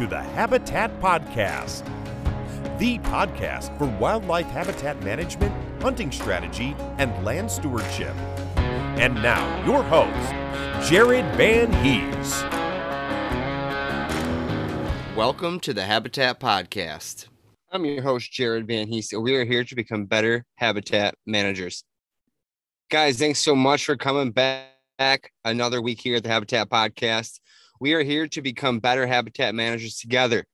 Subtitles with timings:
[0.00, 1.84] To the Habitat Podcast,
[2.78, 8.14] the podcast for wildlife habitat management, hunting strategy, and land stewardship.
[8.96, 12.42] And now, your host, Jared Van Hees.
[15.14, 17.26] Welcome to the Habitat Podcast.
[17.70, 19.12] I'm your host, Jared Van Hees.
[19.12, 21.84] and We are here to become better habitat managers.
[22.88, 27.38] Guys, thanks so much for coming back another week here at the Habitat Podcast.
[27.80, 30.44] We are here to become better habitat managers together.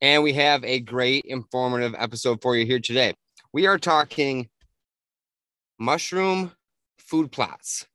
[0.00, 3.14] And we have a great informative episode for you here today.
[3.52, 4.48] We are talking
[5.80, 6.52] mushroom
[6.96, 7.88] food plots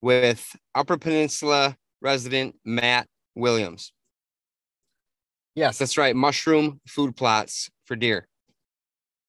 [0.00, 3.06] with Upper Peninsula resident Matt
[3.36, 3.92] Williams.
[5.54, 6.16] Yes, that's right.
[6.16, 8.26] Mushroom food plots for deer.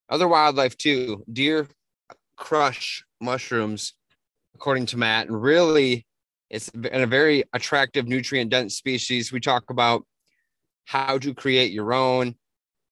[0.10, 1.24] Other wildlife too.
[1.32, 1.68] Deer
[2.36, 3.94] crush mushrooms,
[4.56, 6.08] according to Matt, and really
[6.54, 9.32] it's a very attractive nutrient dense species.
[9.32, 10.06] We talk about
[10.86, 12.36] how to create your own,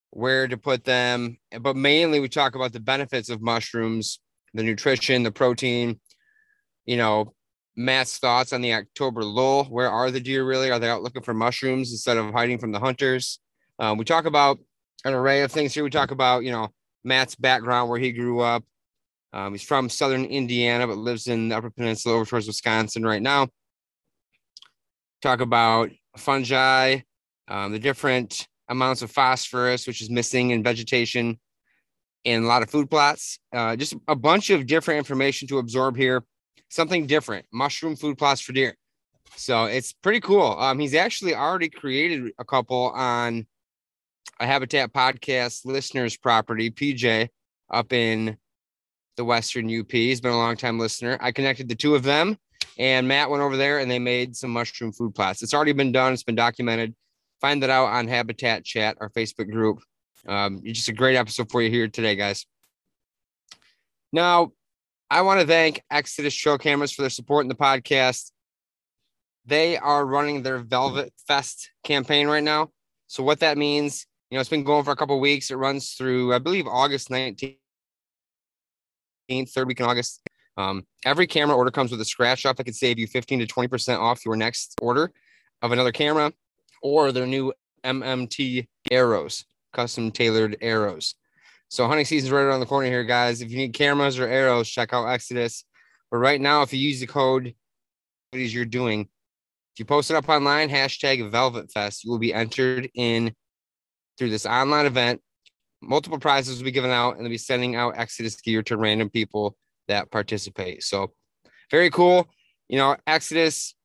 [0.09, 4.19] where to put them, but mainly we talk about the benefits of mushrooms,
[4.55, 5.99] the nutrition, the protein.
[6.85, 7.35] You know,
[7.75, 9.65] Matt's thoughts on the October lull.
[9.65, 10.71] Where are the deer really?
[10.71, 13.39] Are they out looking for mushrooms instead of hiding from the hunters?
[13.77, 14.57] Um, we talk about
[15.05, 15.83] an array of things here.
[15.83, 16.69] We talk about, you know,
[17.03, 18.63] Matt's background, where he grew up,
[19.33, 23.21] um, he's from southern Indiana, but lives in the Upper Peninsula over towards Wisconsin right
[23.21, 23.47] now.
[25.21, 26.99] Talk about fungi,
[27.47, 31.39] um, the different amounts of phosphorus, which is missing in vegetation
[32.23, 33.39] in a lot of food plots.
[33.53, 36.23] Uh, just a bunch of different information to absorb here.
[36.69, 38.75] Something different mushroom food plots for deer.
[39.35, 40.57] So it's pretty cool.
[40.59, 43.45] Um, he's actually already created a couple on
[44.39, 47.29] a Habitat Podcast listeners property, PJ,
[47.69, 48.37] up in
[49.17, 49.91] the Western UP.
[49.91, 51.17] He's been a long time listener.
[51.21, 52.37] I connected the two of them,
[52.77, 55.41] and Matt went over there and they made some mushroom food plots.
[55.41, 56.13] It's already been done.
[56.13, 56.95] It's been documented.
[57.39, 59.81] Find that out on Habitat Chat, our Facebook group.
[60.27, 62.45] Um, just a great episode for you here today, guys.
[64.13, 64.51] Now,
[65.09, 68.31] I want to thank Exodus Trail Cameras for their support in the podcast.
[69.45, 72.69] They are running their Velvet Fest campaign right now.
[73.07, 75.49] So, what that means, you know, it's been going for a couple weeks.
[75.49, 77.60] It runs through, I believe, August 19th 15th,
[79.53, 80.21] third week in August.
[80.57, 83.47] Um, every camera order comes with a scratch off that could save you 15 to
[83.47, 85.11] 20% off your next order
[85.61, 86.33] of another camera
[86.81, 87.53] or their new
[87.83, 91.15] MMT arrows, custom tailored arrows.
[91.69, 93.41] So hunting season's right around the corner here, guys.
[93.41, 95.63] If you need cameras or arrows, check out Exodus.
[96.11, 97.55] But right now, if you use the code,
[98.31, 99.01] what is you're doing?
[99.73, 103.33] If you post it up online, hashtag Velvet Fest, you will be entered in
[104.17, 105.21] through this online event
[105.81, 109.09] multiple prizes will be given out and they'll be sending out Exodus gear to random
[109.09, 109.55] people
[109.87, 110.83] that participate.
[110.83, 111.11] So
[111.69, 112.29] very cool.
[112.69, 113.75] You know, Exodus,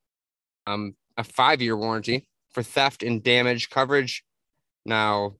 [0.66, 4.24] um, a five year warranty for theft and damage coverage.
[4.84, 5.34] Now,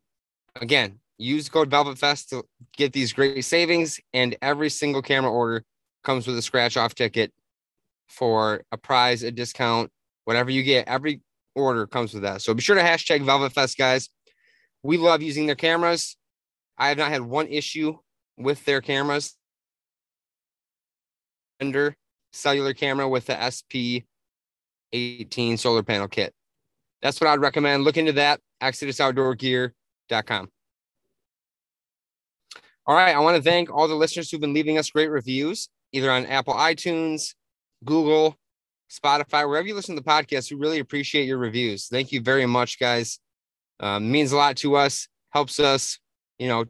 [0.60, 2.44] again, use code VelvetFest to
[2.76, 4.00] get these great savings.
[4.12, 5.64] And every single camera order
[6.04, 7.32] comes with a scratch off ticket
[8.08, 9.90] for a prize, a discount,
[10.24, 10.88] whatever you get.
[10.88, 11.20] Every
[11.54, 12.42] order comes with that.
[12.42, 14.08] So be sure to hashtag VelvetFest, guys.
[14.82, 16.16] We love using their cameras.
[16.78, 17.96] I have not had one issue
[18.36, 19.36] with their cameras.
[21.60, 21.96] Render
[22.32, 24.04] cellular camera with the SP
[24.92, 26.34] 18 solar panel kit.
[27.02, 27.84] That's what I'd recommend.
[27.84, 28.40] Look into that.
[28.62, 30.48] ExodusOutdoorGear.com.
[32.86, 33.14] All right.
[33.14, 36.26] I want to thank all the listeners who've been leaving us great reviews, either on
[36.26, 37.34] Apple iTunes,
[37.84, 38.36] Google,
[38.90, 40.50] Spotify, wherever you listen to the podcast.
[40.50, 41.88] We really appreciate your reviews.
[41.88, 43.18] Thank you very much, guys.
[43.80, 45.98] Um, means a lot to us, helps us,
[46.38, 46.64] you know,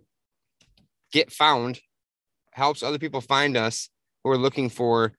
[1.12, 1.80] get found,
[2.52, 3.88] helps other people find us
[4.22, 5.12] who are looking for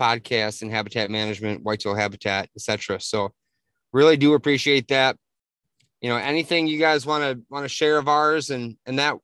[0.00, 3.00] podcasts and habitat management, whitetail habitat, etc.
[3.00, 3.32] So
[3.92, 5.16] really do appreciate that.
[6.00, 9.16] You know, anything you guys want to want to share of ours and and that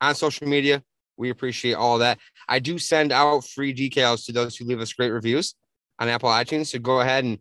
[0.00, 0.82] on social media,
[1.16, 2.18] we appreciate all that.
[2.48, 5.54] I do send out free decals to those who leave us great reviews
[5.98, 6.66] on Apple iTunes.
[6.66, 7.38] So go ahead and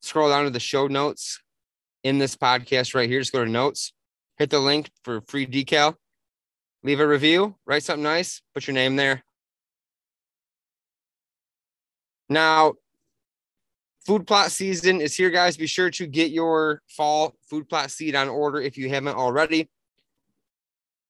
[0.00, 1.40] scroll down to the show notes
[2.04, 3.20] in this podcast right here.
[3.20, 3.92] Just go to notes,
[4.38, 5.94] hit the link for free decal,
[6.82, 9.24] leave a review, write something nice, put your name there.
[12.28, 12.74] Now,
[14.04, 15.56] food plot season is here, guys.
[15.56, 19.68] Be sure to get your fall food plot seed on order if you haven't already.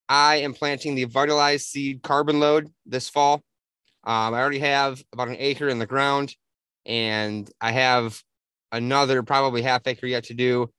[0.09, 3.43] I am planting the vitalized seed carbon load this fall.
[4.05, 6.35] Um, I already have about an acre in the ground,
[6.85, 8.23] and I have
[8.71, 10.71] another probably half acre yet to do,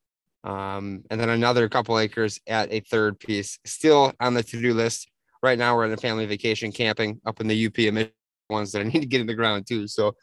[0.48, 4.74] um, and then another couple acres at a third piece still on the to do
[4.74, 5.10] list.
[5.44, 8.10] Right now, we're in a family vacation camping up in the UP and
[8.50, 9.88] ones that I need to get in the ground too.
[9.88, 10.16] So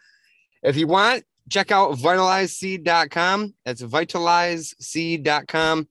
[0.62, 3.54] if you want, check out vitalizeseed.com.
[3.66, 5.88] That's vitalizeseed.com.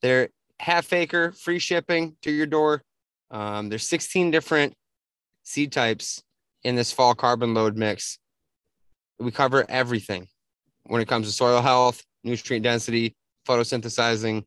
[0.00, 0.28] They're
[0.60, 2.84] half acre, free shipping to your door.
[3.32, 4.74] Um, there's 16 different
[5.42, 6.22] seed types
[6.62, 8.16] in this fall carbon load mix.
[9.18, 10.28] We cover everything
[10.84, 14.44] when it comes to soil health, nutrient density, photosynthesizing.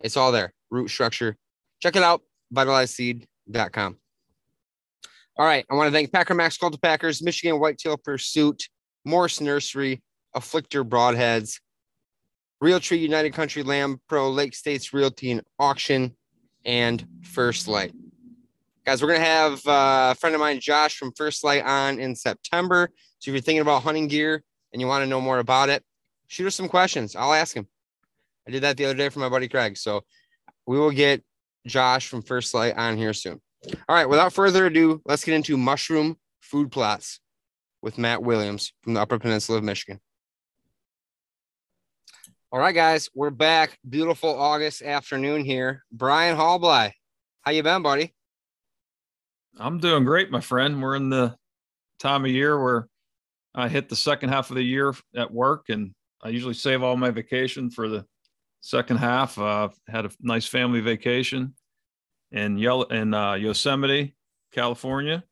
[0.00, 0.52] It's all there.
[0.70, 1.36] Root structure.
[1.80, 2.22] Check it out,
[2.54, 3.98] vitalizeseed.com.
[5.36, 5.66] All right.
[5.68, 8.68] I want to thank Packer Max Cultipackers, Michigan Whitetail Pursuit,
[9.04, 10.02] Morse Nursery,
[10.36, 11.60] Afflictor Broadheads,
[12.62, 16.16] Realtree United Country Lamb Pro, Lake States Realty and Auction,
[16.64, 17.92] and First Lite.
[18.86, 21.98] Guys, we're going to have uh, a friend of mine, Josh from First Lite, on
[21.98, 22.90] in September.
[23.18, 24.42] So if you're thinking about hunting gear
[24.72, 25.82] and you want to know more about it,
[26.28, 27.16] shoot us some questions.
[27.16, 27.66] I'll ask him.
[28.46, 29.76] I did that the other day for my buddy Craig.
[29.76, 30.02] So
[30.66, 31.22] we will get
[31.66, 33.40] Josh from First Lite on here soon.
[33.88, 37.20] All right, without further ado, let's get into mushroom food plots
[37.80, 40.00] with Matt Williams from the Upper Peninsula of Michigan.
[42.52, 43.78] All right, guys, we're back.
[43.88, 45.82] Beautiful August afternoon here.
[45.90, 46.92] Brian Hallbly,
[47.42, 48.14] how you been, buddy?
[49.58, 50.82] I'm doing great, my friend.
[50.82, 51.34] We're in the
[51.98, 52.88] time of year where
[53.54, 55.92] I hit the second half of the year at work, and
[56.22, 58.04] I usually save all my vacation for the
[58.64, 59.38] second half.
[59.38, 61.54] Uh, had a nice family vacation
[62.32, 64.16] in Yellow in uh, Yosemite,
[64.52, 65.22] California,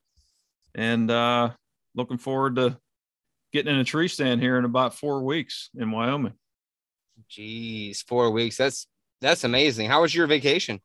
[0.74, 1.50] and uh,
[1.94, 2.78] looking forward to
[3.52, 6.34] getting in a tree stand here in about four weeks in Wyoming.
[7.30, 8.56] Jeez, four weeks.
[8.56, 8.86] That's
[9.20, 9.88] that's amazing.
[9.88, 10.80] How was your vacation?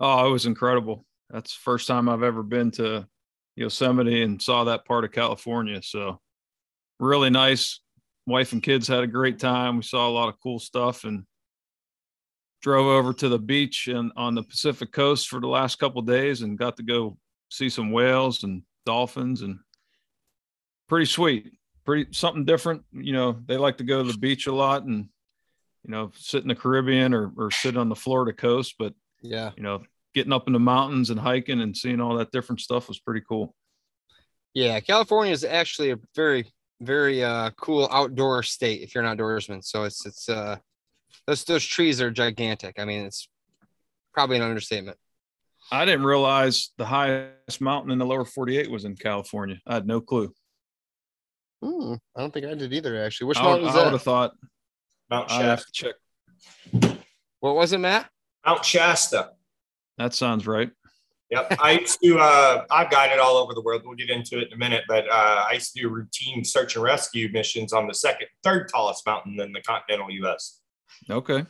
[0.00, 1.04] Oh, it was incredible.
[1.30, 3.06] That's the first time I've ever been to
[3.56, 5.82] Yosemite and saw that part of California.
[5.82, 6.20] So
[7.00, 7.80] really nice.
[8.26, 9.76] Wife and kids had a great time.
[9.76, 11.24] We saw a lot of cool stuff and
[12.60, 16.42] drove over to the beach and on the Pacific coast for the last couple days
[16.42, 17.16] and got to go
[17.50, 19.58] see some whales and dolphins and
[20.88, 21.52] pretty sweet.
[21.84, 22.82] Pretty something different.
[22.92, 25.08] You know, they like to go to the beach a lot and
[25.84, 29.52] you know, sit in the Caribbean or or sit on the Florida coast, but yeah,
[29.56, 29.82] you know,
[30.14, 33.24] getting up in the mountains and hiking and seeing all that different stuff was pretty
[33.26, 33.54] cool.
[34.52, 36.46] Yeah, California is actually a very
[36.80, 39.64] very uh cool outdoor state if you're an outdoorsman.
[39.64, 40.58] So it's it's uh
[41.26, 42.78] those those trees are gigantic.
[42.78, 43.28] I mean, it's
[44.12, 44.96] probably an understatement.
[45.70, 49.58] I didn't realize the highest mountain in the lower 48 was in California.
[49.66, 50.32] I had no clue.
[51.62, 53.02] Hmm, I don't think I did either.
[53.02, 54.32] Actually, which I mountain would, was I would have thought
[55.10, 55.72] Mount I have Shasta.
[55.72, 56.98] to check.
[57.40, 58.08] What was it, Matt?
[58.46, 59.30] Mount Shasta.
[59.98, 60.70] That sounds right.
[61.30, 61.56] Yep.
[61.62, 63.82] I used to, uh, I've guided all over the world.
[63.84, 66.76] We'll get into it in a minute, but uh, I used to do routine search
[66.76, 70.60] and rescue missions on the second, third tallest mountain in the continental US.
[71.10, 71.44] Okay.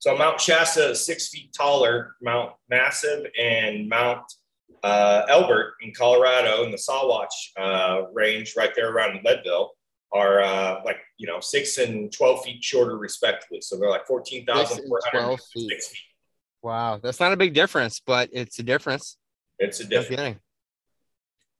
[0.00, 4.22] So Mount Shasta is six feet taller, Mount Massive, and Mount
[4.84, 7.26] uh, Elbert in Colorado in the Sawatch
[7.58, 9.72] uh, range, right there around Leadville,
[10.12, 13.60] are uh, like you know six and twelve feet shorter respectively.
[13.60, 15.82] So they're like fourteen thousand four hundred 12 feet.
[15.82, 16.00] feet.
[16.62, 19.16] Wow, that's not a big difference, but it's a difference.
[19.58, 20.38] It's a difference.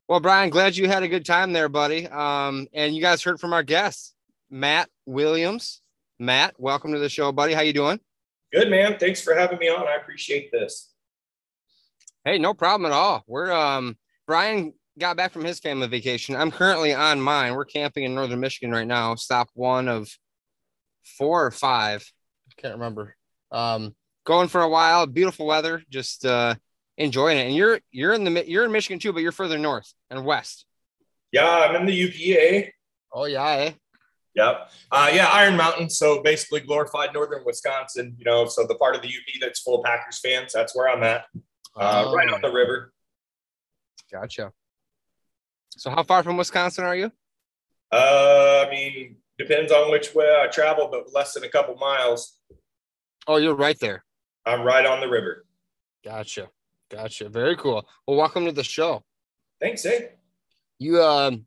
[0.09, 2.07] Well, Brian, glad you had a good time there, buddy.
[2.07, 4.15] Um, and you guys heard from our guest,
[4.49, 5.83] Matt Williams.
[6.19, 7.55] Matt, welcome to the show, buddy.
[7.55, 8.01] How you doing?
[8.53, 8.99] Good man.
[8.99, 9.87] Thanks for having me on.
[9.87, 10.93] I appreciate this.
[12.25, 13.23] Hey, no problem at all.
[13.27, 13.97] We're um
[14.27, 16.35] Brian got back from his family vacation.
[16.35, 17.55] I'm currently on mine.
[17.55, 19.15] We're camping in northern Michigan right now.
[19.15, 20.11] Stop one of
[21.05, 22.05] four or five.
[22.57, 23.15] Can't remember.
[23.53, 23.95] Um
[24.25, 26.57] going for a while, beautiful weather, just uh
[26.97, 27.47] enjoying it.
[27.47, 30.25] And you're you're in the Mi- you're in Michigan too, but you're further north and
[30.25, 30.67] west.
[31.31, 32.73] Yeah, I'm in the UPA.
[33.13, 33.73] Oh yeah, eh?
[34.39, 34.71] Yep.
[34.93, 35.91] Uh, yeah, Iron Mountain.
[35.91, 39.81] So basically glorified northern Wisconsin, you know, so the part of the UP that's full
[39.81, 41.25] of Packers fans, that's where I'm at.
[41.75, 42.93] Uh, right on the river.
[44.13, 44.53] Gotcha.
[45.71, 47.11] So how far from Wisconsin are you?
[47.91, 52.39] Uh, I mean, depends on which way I travel, but less than a couple miles.
[53.27, 54.05] Oh, you're right there.
[54.47, 55.47] I'm right on the river.
[56.05, 56.49] Gotcha.
[56.91, 57.29] Gotcha.
[57.29, 57.87] Very cool.
[58.07, 59.03] Well, welcome to the show.
[59.61, 60.07] Thanks, eh?
[60.79, 61.47] You um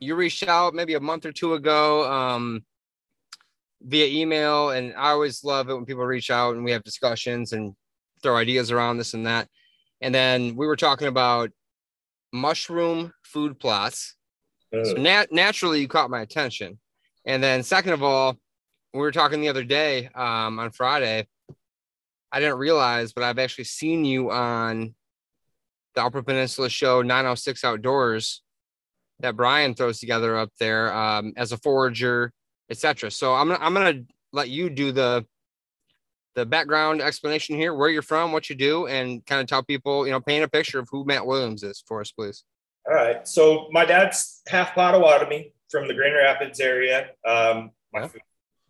[0.00, 2.64] you reached out maybe a month or two ago um
[3.82, 7.52] via email and I always love it when people reach out and we have discussions
[7.52, 7.74] and
[8.22, 9.48] throw ideas around this and that.
[10.00, 11.50] And then we were talking about
[12.32, 14.16] mushroom food plots.
[14.72, 16.78] So Uh, nat- naturally you caught my attention.
[17.24, 18.36] And then second of all,
[18.92, 21.26] we were talking the other day um on Friday.
[22.32, 24.94] I didn't realize, but I've actually seen you on
[25.94, 28.42] the Upper Peninsula show 906 Outdoors
[29.20, 32.32] that Brian throws together up there um, as a forager,
[32.70, 33.10] etc.
[33.10, 35.24] So I'm gonna I'm gonna let you do the
[36.34, 40.06] the background explanation here, where you're from, what you do, and kind of tell people,
[40.06, 42.44] you know, paint a picture of who Matt Williams is for us, please.
[42.86, 43.26] All right.
[43.26, 47.08] So my dad's half Potawatomi from the Grand Rapids area.
[47.26, 48.08] Um, my Yeah.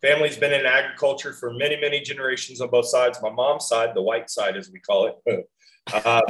[0.01, 3.21] family's been in agriculture for many, many generations on both sides.
[3.21, 5.49] My mom's side, the white side, as we call it.
[5.93, 6.23] uh,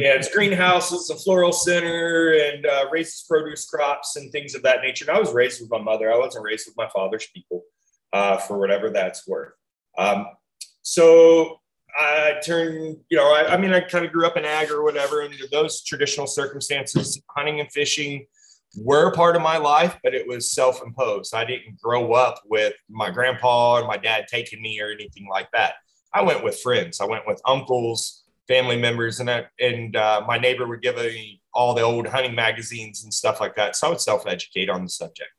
[0.00, 4.80] yeah, it's greenhouses, a floral center, and uh, raises produce crops and things of that
[4.82, 5.04] nature.
[5.08, 6.12] And I was raised with my mother.
[6.12, 7.62] I wasn't raised with my father's people,
[8.12, 9.52] uh, for whatever that's worth.
[9.98, 10.26] Um,
[10.82, 11.60] so
[11.98, 14.82] I turned, you know, I, I mean, I kind of grew up in ag or
[14.82, 18.26] whatever, and those traditional circumstances, hunting and fishing
[18.76, 21.34] were part of my life, but it was self imposed.
[21.34, 25.50] I didn't grow up with my grandpa or my dad taking me or anything like
[25.52, 25.74] that.
[26.12, 28.19] I went with friends, I went with uncles,
[28.50, 32.34] family members, and, I, and uh, my neighbor would give me all the old hunting
[32.34, 33.76] magazines and stuff like that.
[33.76, 35.30] So I would self educate on the subject.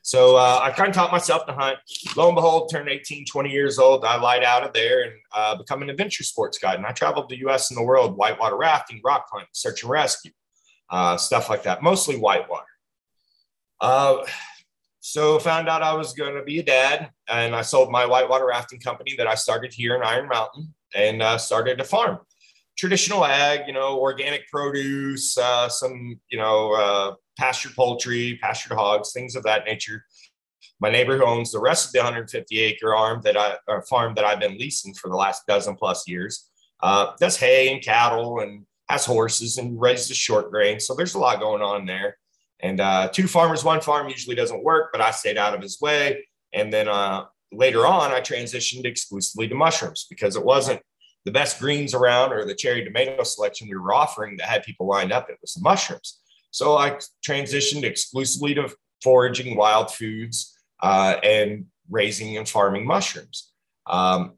[0.00, 1.76] So uh, I kind of taught myself to hunt.
[2.16, 4.06] Lo and behold, turned 18, 20 years old.
[4.06, 6.76] I lied out of there and uh, become an adventure sports guide.
[6.76, 10.30] And I traveled the US and the world, whitewater rafting, rock climbing, search and rescue,
[10.88, 12.64] uh, stuff like that, mostly whitewater.
[13.82, 14.24] Uh,
[15.00, 18.46] so found out I was going to be a dad and I sold my whitewater
[18.46, 22.18] rafting company that I started here in Iron Mountain and uh, started a farm.
[22.76, 29.12] Traditional ag, you know, organic produce, uh, some, you know, uh, pasture poultry, pastured hogs,
[29.12, 30.04] things of that nature.
[30.80, 34.14] My neighbor who owns the rest of the 150 acre arm that I or farm
[34.14, 36.48] that I've been leasing for the last dozen plus years,
[36.80, 40.78] uh, does hay and cattle and has horses and raises short grain.
[40.78, 42.16] So there's a lot going on there.
[42.60, 45.80] And uh, two farmers, one farm usually doesn't work, but I stayed out of his
[45.80, 46.26] way.
[46.52, 50.80] And then uh, later on, I transitioned exclusively to mushrooms because it wasn't
[51.24, 54.86] the best greens around or the cherry tomato selection we were offering that had people
[54.86, 55.28] lined up.
[55.28, 56.20] It was the mushrooms.
[56.50, 58.68] So I transitioned exclusively to
[59.02, 63.52] foraging wild foods uh, and raising and farming mushrooms.
[63.86, 64.34] Um,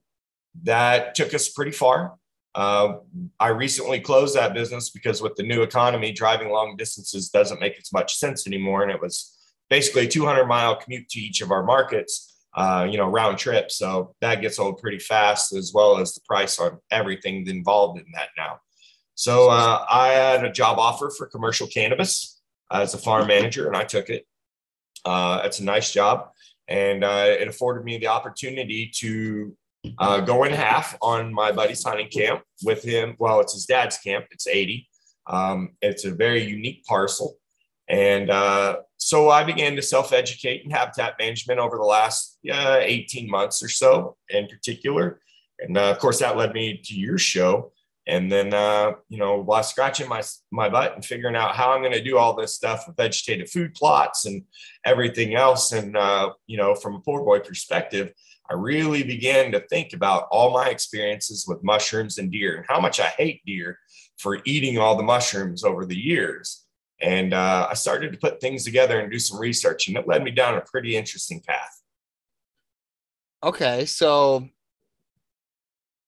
[0.62, 2.14] that took us pretty far.
[2.54, 2.94] Uh,
[3.38, 7.78] I recently closed that business because with the new economy, driving long distances doesn't make
[7.78, 8.82] as much sense anymore.
[8.82, 9.36] And it was
[9.68, 13.70] basically a 200 mile commute to each of our markets, uh, you know, round trip.
[13.70, 18.06] So that gets old pretty fast, as well as the price on everything involved in
[18.14, 18.60] that now.
[19.14, 22.40] So uh, I had a job offer for commercial cannabis
[22.72, 24.26] as a farm manager, and I took it.
[25.04, 26.30] Uh, it's a nice job,
[26.68, 29.56] and uh, it afforded me the opportunity to
[29.98, 33.16] uh, go in half on my buddy's hunting camp with him.
[33.18, 34.26] Well, it's his dad's camp.
[34.30, 34.88] It's 80.
[35.26, 37.36] Um, it's a very unique parcel.
[37.88, 42.80] And uh, so I began to self educate in habitat management over the last uh,
[42.80, 45.20] 18 months or so, in particular.
[45.58, 47.72] And uh, of course, that led me to your show.
[48.06, 51.80] And then, uh, you know, while scratching my, my butt and figuring out how I'm
[51.80, 54.42] going to do all this stuff with vegetative food plots and
[54.84, 55.72] everything else.
[55.72, 58.12] And, uh, you know, from a poor boy perspective,
[58.50, 62.80] I really began to think about all my experiences with mushrooms and deer and how
[62.80, 63.78] much I hate deer
[64.18, 66.66] for eating all the mushrooms over the years.
[67.00, 70.22] And uh, I started to put things together and do some research, and it led
[70.22, 71.80] me down a pretty interesting path.
[73.42, 74.46] Okay, so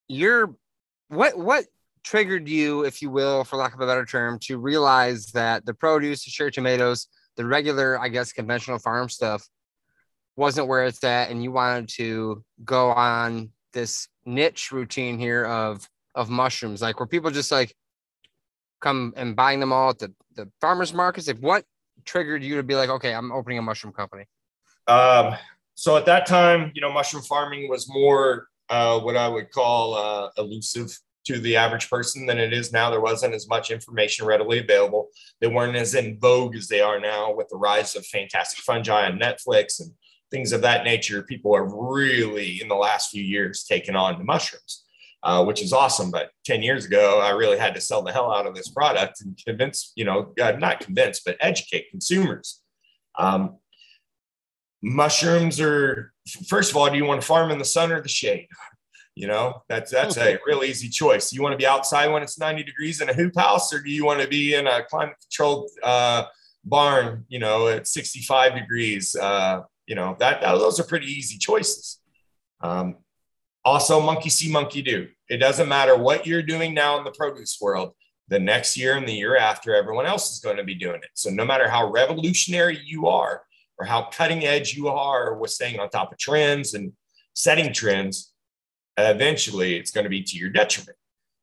[0.08, 0.54] you're
[1.08, 1.64] what what
[2.04, 5.72] triggered you, if you will, for lack of a better term, to realize that the
[5.72, 7.06] produce, the cherry tomatoes,
[7.36, 9.46] the regular, I guess, conventional farm stuff
[10.36, 15.88] wasn't where it's at, and you wanted to go on this niche routine here of
[16.14, 17.74] of mushrooms, like where people just like
[18.82, 21.28] come and buying them all at the, the farmers markets.
[21.28, 21.64] If what
[22.04, 24.24] triggered you to be like, okay, I'm opening a mushroom company?
[24.88, 25.34] Um,
[25.74, 29.94] so at that time, you know, mushroom farming was more uh, what I would call
[29.94, 32.90] uh, elusive to the average person than it is now.
[32.90, 35.08] There wasn't as much information readily available.
[35.40, 39.06] They weren't as in vogue as they are now with the rise of fantastic fungi
[39.06, 39.92] on Netflix and
[40.30, 41.22] things of that nature.
[41.22, 44.81] People are really in the last few years taken on to mushrooms,
[45.22, 46.10] uh, which is awesome.
[46.10, 49.20] But 10 years ago, I really had to sell the hell out of this product
[49.20, 52.60] and convince, you know, uh, not convince, but educate consumers.
[53.18, 53.58] Um,
[54.82, 56.12] mushrooms are,
[56.48, 58.48] first of all, do you want to farm in the sun or the shade?
[59.14, 61.34] You know, that's that's a real easy choice.
[61.34, 63.90] You want to be outside when it's 90 degrees in a hoop house, or do
[63.90, 66.24] you want to be in a climate controlled uh,
[66.64, 69.14] barn, you know, at 65 degrees?
[69.14, 72.00] Uh, you know, that, that, those are pretty easy choices.
[72.62, 72.96] Um,
[73.64, 75.08] also, monkey see, monkey do.
[75.28, 77.92] It doesn't matter what you're doing now in the produce world.
[78.28, 81.10] The next year and the year after, everyone else is going to be doing it.
[81.14, 83.42] So no matter how revolutionary you are,
[83.78, 86.92] or how cutting edge you are with staying on top of trends and
[87.34, 88.32] setting trends,
[88.96, 90.96] eventually it's going to be to your detriment.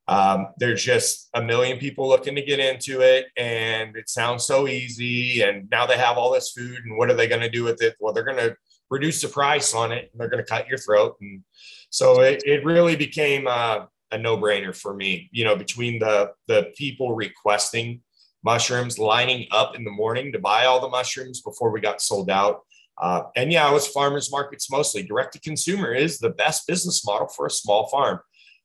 [0.08, 4.68] Um, there's just a million people looking to get into it, and it sounds so
[4.68, 5.42] easy.
[5.42, 7.82] And now they have all this food, and what are they going to do with
[7.82, 7.96] it?
[8.00, 8.56] Well, they're going to
[8.90, 11.16] reduce the price on it, and they're going to cut your throat.
[11.22, 11.44] And
[11.89, 15.29] so it, it really became uh, a no brainer for me.
[15.31, 18.01] You know, between the the people requesting
[18.43, 22.29] mushrooms, lining up in the morning to buy all the mushrooms before we got sold
[22.29, 22.62] out,
[23.00, 25.03] uh, and yeah, it was farmers markets mostly.
[25.03, 28.19] Direct to consumer is the best business model for a small farm.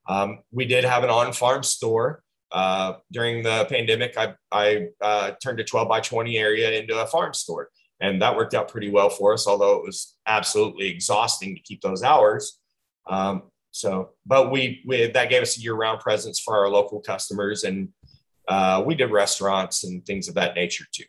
[0.09, 2.23] Um, we did have an on farm store.
[2.51, 7.07] Uh, during the pandemic, I, I uh, turned a 12 by 20 area into a
[7.07, 7.69] farm store.
[8.01, 11.81] And that worked out pretty well for us, although it was absolutely exhausting to keep
[11.81, 12.61] those hours.
[13.07, 17.01] Um, so, but we, we, that gave us a year round presence for our local
[17.01, 17.65] customers.
[17.65, 17.89] And
[18.49, 21.05] uh, we did restaurants and things of that nature too.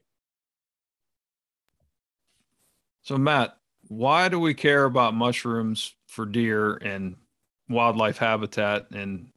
[3.03, 3.55] So, Matt,
[3.87, 7.15] why do we care about mushrooms for deer and
[7.69, 8.89] wildlife habitat?
[8.91, 9.27] And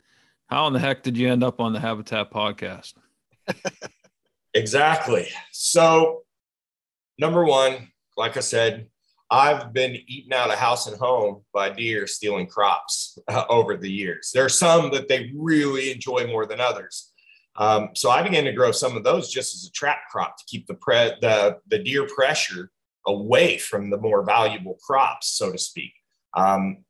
[0.46, 2.94] how in the heck did you end up on the Habitat podcast?
[4.54, 5.28] exactly.
[5.52, 6.22] So,
[7.18, 8.88] number one, like I said,
[9.30, 13.90] I've been eaten out of house and home by deer stealing crops uh, over the
[13.90, 14.30] years.
[14.32, 17.12] There are some that they really enjoy more than others.
[17.56, 20.44] Um, so I began to grow some of those just as a trap crop to
[20.46, 22.70] keep the pre- the the deer pressure
[23.06, 25.92] away from the more valuable crops, so to speak.
[26.34, 26.84] Um,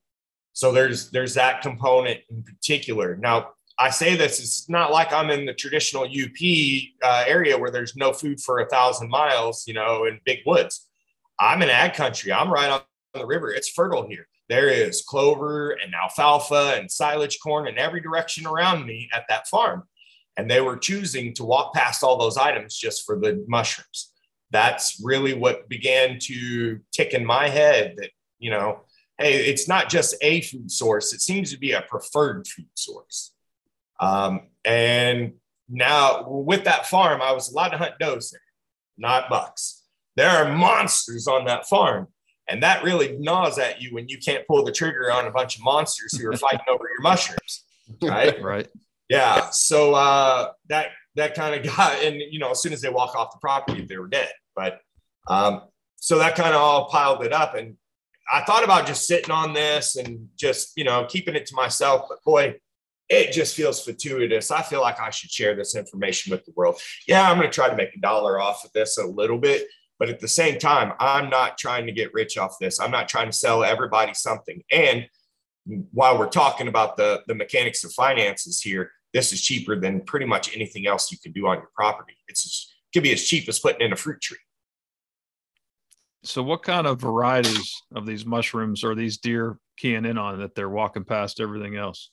[0.53, 3.17] so there's there's that component in particular.
[3.17, 7.71] Now I say this, it's not like I'm in the traditional UP uh, area where
[7.71, 10.88] there's no food for a thousand miles, you know, in big woods.
[11.41, 12.33] I'm in ag country.
[12.33, 12.81] I'm right on
[13.15, 13.53] the river.
[13.53, 14.27] It's fertile here.
[14.49, 19.47] There is clover and alfalfa and silage corn in every direction around me at that
[19.47, 19.85] farm.
[20.37, 24.13] And they were choosing to walk past all those items just for the mushrooms
[24.51, 28.81] that's really what began to tick in my head that, you know,
[29.19, 33.33] hey, it's not just a food source, it seems to be a preferred food source.
[34.01, 35.35] Um, and
[35.69, 38.41] now with that farm, I was allowed to hunt does there,
[38.97, 39.83] not bucks.
[40.19, 42.09] There are monsters on that farm.
[42.49, 45.57] And that really gnaws at you when you can't pull the trigger on a bunch
[45.57, 47.65] of monsters who are fighting over your mushrooms.
[48.03, 48.43] Right.
[48.43, 48.67] right.
[49.09, 49.51] Yeah.
[49.51, 53.15] So uh, that that kind of got, and you know, as soon as they walk
[53.15, 54.31] off the property, they were dead.
[54.57, 54.81] But
[55.29, 55.63] um,
[55.95, 57.55] so that kind of all piled it up.
[57.55, 57.77] And
[58.33, 62.07] I thought about just sitting on this and just, you know, keeping it to myself.
[62.09, 62.57] But boy,
[63.09, 64.51] it just feels fortuitous.
[64.51, 66.81] I feel like I should share this information with the world.
[67.07, 69.67] Yeah, I'm going to try to make a dollar off of this a little bit.
[69.99, 72.79] But at the same time, I'm not trying to get rich off this.
[72.81, 74.63] I'm not trying to sell everybody something.
[74.71, 75.09] And
[75.93, 80.27] while we're talking about the, the mechanics of finances here, this is cheaper than pretty
[80.27, 82.17] much anything else you can do on your property.
[82.29, 84.39] It's just, it could be as cheap as putting in a fruit tree.
[86.25, 90.55] So, what kind of varieties of these mushrooms are these deer keying in on that
[90.55, 92.11] they're walking past everything else?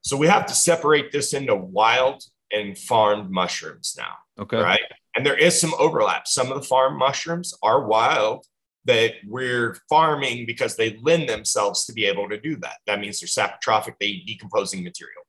[0.00, 4.14] So, we have to separate this into wild and farmed mushrooms now.
[4.42, 4.60] Okay.
[4.60, 4.80] Right.
[5.14, 6.26] And there is some overlap.
[6.26, 8.46] Some of the farm mushrooms are wild
[8.84, 12.78] that we're farming because they lend themselves to be able to do that.
[12.86, 15.22] That means they're saprotrophic, they eat decomposing material,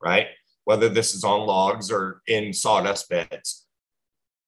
[0.00, 0.28] right?
[0.64, 3.66] Whether this is on logs or in sawdust beds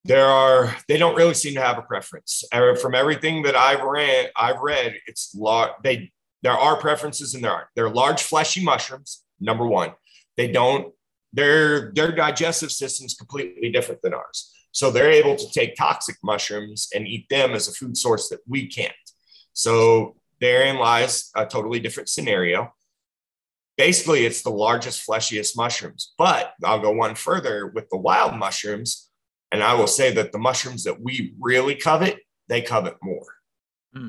[0.05, 2.42] there are they don't really seem to have a preference
[2.81, 6.11] from everything that i've read i've read it's large they
[6.42, 7.68] there are preferences and there aren't.
[7.76, 9.92] they're large fleshy mushrooms Number one,
[10.37, 10.94] they don't.
[11.33, 16.88] Their their digestive system's completely different than ours, so they're able to take toxic mushrooms
[16.94, 18.92] and eat them as a food source that we can't.
[19.52, 22.72] So therein lies a totally different scenario.
[23.76, 26.14] Basically, it's the largest, fleshiest mushrooms.
[26.18, 29.11] But I'll go one further with the wild mushrooms,
[29.50, 33.26] and I will say that the mushrooms that we really covet, they covet more.
[33.94, 34.08] Hmm.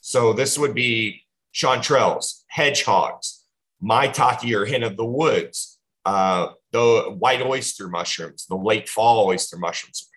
[0.00, 1.22] So this would be
[1.54, 3.44] chanterelles, hedgehogs,
[3.82, 5.75] maitake or hen of the woods,
[6.06, 10.08] uh, the white oyster mushrooms, the late fall oyster mushrooms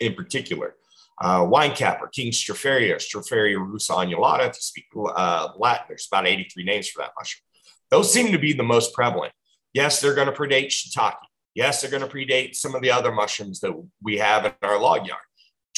[0.00, 0.74] in particular,
[1.20, 5.86] uh, wine cap or King Stropharia, Stropharia rugosa annulata to speak uh, Latin.
[5.88, 7.42] There's about 83 names for that mushroom.
[7.90, 9.32] Those seem to be the most prevalent.
[9.72, 11.16] Yes, they're going to predate shiitake.
[11.54, 13.72] Yes, they're going to predate some of the other mushrooms that
[14.02, 15.22] we have in our log yard.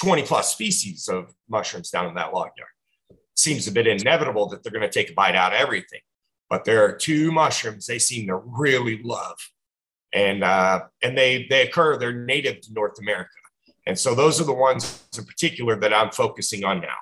[0.00, 2.70] 20 plus species of mushrooms down in that log yard
[3.36, 6.00] seems a bit inevitable that they're going to take a bite out of everything.
[6.50, 9.38] But there are two mushrooms they seem to really love,
[10.12, 11.96] and uh, and they they occur.
[11.96, 13.30] They're native to North America,
[13.86, 16.96] and so those are the ones in particular that I'm focusing on now.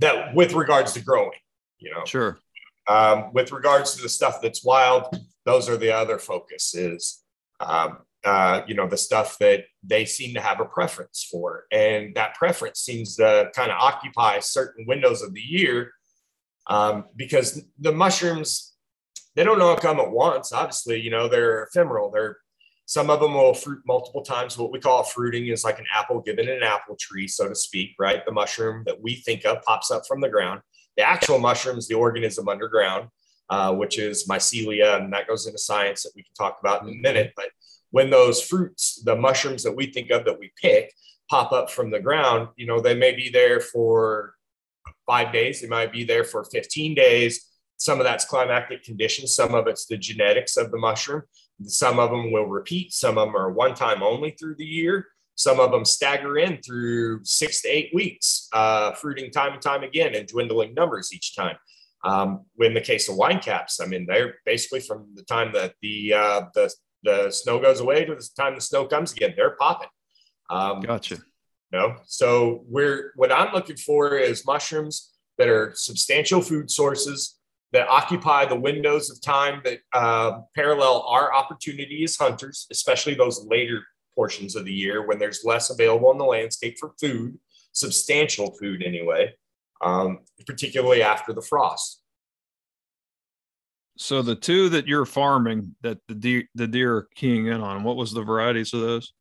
[0.00, 1.38] That with regards to growing,
[1.78, 2.38] you know, sure.
[2.86, 5.06] Um, with regards to the stuff that's wild,
[5.46, 7.22] those are the other focuses.
[7.60, 11.64] Um, uh, you know, the stuff that they seem to have a preference for.
[11.70, 15.92] And that preference seems to kind of occupy certain windows of the year
[16.66, 18.74] um, because the mushrooms,
[19.34, 20.52] they don't all come at once.
[20.52, 22.10] Obviously, you know, they're ephemeral.
[22.10, 22.38] They're
[22.86, 24.58] some of them will fruit multiple times.
[24.58, 27.92] What we call fruiting is like an apple given an apple tree, so to speak,
[27.98, 28.24] right?
[28.24, 30.60] The mushroom that we think of pops up from the ground.
[30.96, 33.08] The actual mushroom is the organism underground,
[33.48, 36.90] uh, which is mycelia, and that goes into science that we can talk about in
[36.90, 37.32] a minute.
[37.34, 37.48] But
[37.90, 40.92] when those fruits, the mushrooms that we think of that we pick,
[41.30, 44.33] pop up from the ground, you know, they may be there for
[45.06, 47.50] five days, they might be there for 15 days.
[47.76, 51.22] Some of that's climatic conditions, some of it's the genetics of the mushroom.
[51.64, 55.06] Some of them will repeat, some of them are one time only through the year.
[55.36, 59.82] Some of them stagger in through six to eight weeks, uh, fruiting time and time
[59.82, 61.56] again and dwindling numbers each time.
[62.04, 65.74] Um, in the case of wine caps, I mean, they're basically from the time that
[65.82, 69.56] the uh, the the snow goes away to the time the snow comes again, they're
[69.56, 69.88] popping.
[70.50, 71.18] Um, gotcha.
[72.06, 77.38] So we're what I'm looking for is mushrooms that are substantial food sources
[77.72, 83.44] that occupy the windows of time that uh, parallel our opportunity as hunters, especially those
[83.46, 83.82] later
[84.14, 87.36] portions of the year when there's less available in the landscape for food,
[87.72, 89.34] substantial food anyway,
[89.82, 92.00] um, particularly after the frost.
[93.98, 97.82] So the two that you're farming that the deer, the deer are keying in on,
[97.82, 99.12] what was the varieties of those?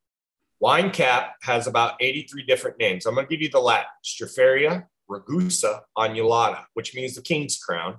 [0.63, 3.05] Wine cap has about 83 different names.
[3.05, 7.97] I'm going to give you the Latin Stropharia rugosa annulata, which means the king's crown.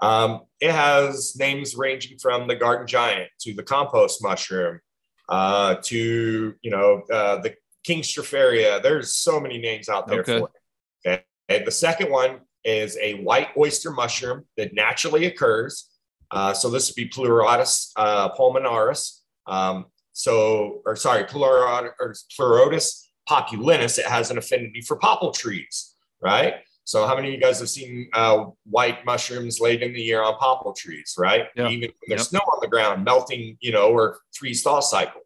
[0.00, 4.80] Um, it has names ranging from the garden giant to the compost mushroom
[5.28, 8.82] uh, to you know uh, the king stropharia.
[8.82, 10.38] There's so many names out there okay.
[10.38, 11.08] for it.
[11.08, 11.22] Okay.
[11.50, 15.90] And the second one is a white oyster mushroom that naturally occurs
[16.30, 19.20] uh, so this would be Pleurotus uh, pulmonaris.
[19.46, 19.86] Um,
[20.18, 23.98] so, or sorry, Pleurotus populinus.
[24.00, 26.54] It has an affinity for popple trees, right?
[26.82, 30.20] So, how many of you guys have seen uh, white mushrooms late in the year
[30.20, 31.44] on popple trees, right?
[31.54, 31.68] Yeah.
[31.68, 32.40] Even when there's yep.
[32.40, 35.20] snow on the ground, melting, you know, or freeze thaw cycle,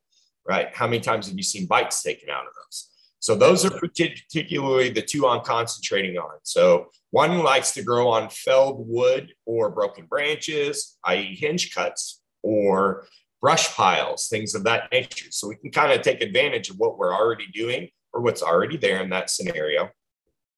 [0.46, 0.68] right?
[0.74, 2.90] How many times have you seen bites taken out of those?
[3.20, 6.38] So those are particularly the two I'm concentrating on.
[6.42, 11.34] So one likes to grow on felled wood or broken branches, i.e.
[11.34, 13.06] hinge cuts or
[13.42, 15.26] brush piles, things of that nature.
[15.30, 18.78] So we can kind of take advantage of what we're already doing or what's already
[18.78, 19.90] there in that scenario.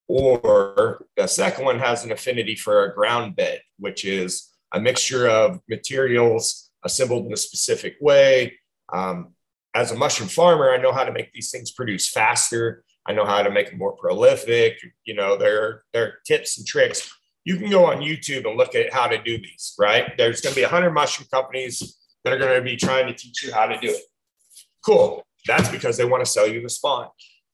[0.07, 5.27] Or the second one has an affinity for a ground bed, which is a mixture
[5.27, 8.53] of materials assembled in a specific way,
[8.93, 9.33] um,
[9.75, 12.83] as a mushroom farmer, I know how to make these things produce faster.
[13.05, 14.77] I know how to make them more prolific.
[15.03, 17.13] You know, there, there are tips and tricks.
[17.43, 20.17] You can go on YouTube and look at how to do these, right?
[20.17, 23.43] There's going to be 100 mushroom companies that are going to be trying to teach
[23.43, 24.01] you how to do it.
[24.83, 25.23] Cool.
[25.45, 27.07] That's because they want to sell you the spawn.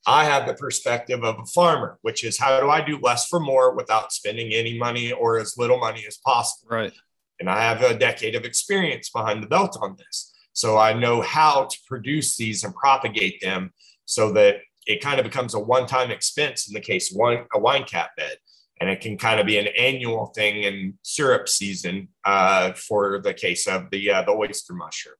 [0.07, 3.39] I have the perspective of a farmer, which is how do I do less for
[3.39, 6.69] more without spending any money or as little money as possible?
[6.71, 6.93] Right.
[7.39, 10.33] And I have a decade of experience behind the belt on this.
[10.53, 13.73] So I know how to produce these and propagate them
[14.05, 14.57] so that
[14.87, 18.11] it kind of becomes a one-time expense in the case of one a wine cap
[18.17, 18.37] bed.
[18.81, 23.33] And it can kind of be an annual thing in syrup season uh, for the
[23.33, 25.15] case of the uh, the oyster mushroom.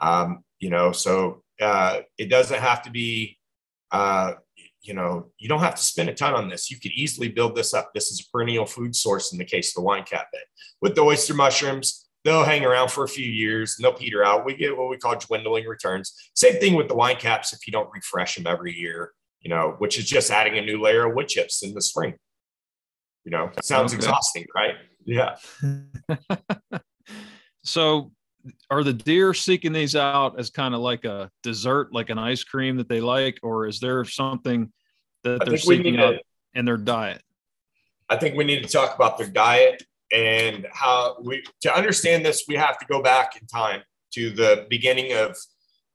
[0.00, 3.38] Um, you know, so uh, it doesn't have to be
[3.90, 4.34] uh,
[4.86, 6.70] you know, you don't have to spend a ton on this.
[6.70, 7.90] You could easily build this up.
[7.92, 10.42] This is a perennial food source in the case of the wine cap bed.
[10.80, 14.44] With the oyster mushrooms, they'll hang around for a few years and they'll peter out.
[14.44, 16.30] We get what we call dwindling returns.
[16.34, 19.74] Same thing with the wine caps if you don't refresh them every year, you know,
[19.78, 22.14] which is just adding a new layer of wood chips in the spring.
[23.26, 23.98] You know, sounds okay.
[23.98, 24.76] exhausting, right?
[25.04, 25.36] Yeah.
[27.64, 28.12] so
[28.70, 32.44] are the deer seeking these out as kind of like a dessert, like an ice
[32.44, 34.72] cream that they like, or is there something
[35.24, 36.20] that they're seeking out to,
[36.54, 37.20] in their diet?
[38.08, 42.44] I think we need to talk about their diet and how we to understand this
[42.46, 45.36] we have to go back in time to the beginning of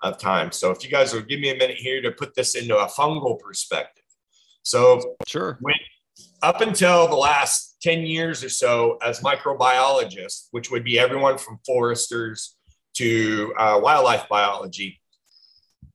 [0.01, 2.55] of time so if you guys will give me a minute here to put this
[2.55, 4.03] into a fungal perspective
[4.63, 5.75] so sure when,
[6.41, 11.59] up until the last 10 years or so as microbiologists which would be everyone from
[11.65, 12.55] foresters
[12.93, 14.99] to uh, wildlife biology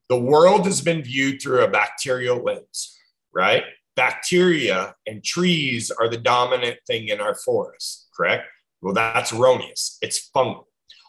[0.09, 2.97] the world has been viewed through a bacterial lens
[3.35, 3.65] right
[3.97, 8.47] bacteria and trees are the dominant thing in our forests, correct?
[8.83, 9.99] Well, that's erroneous.
[10.03, 10.65] It's fungal.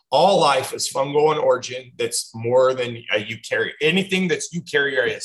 [0.09, 3.73] All life is fungal in origin that's more than a eukaryote.
[3.81, 5.21] Anything that's eukaryotic,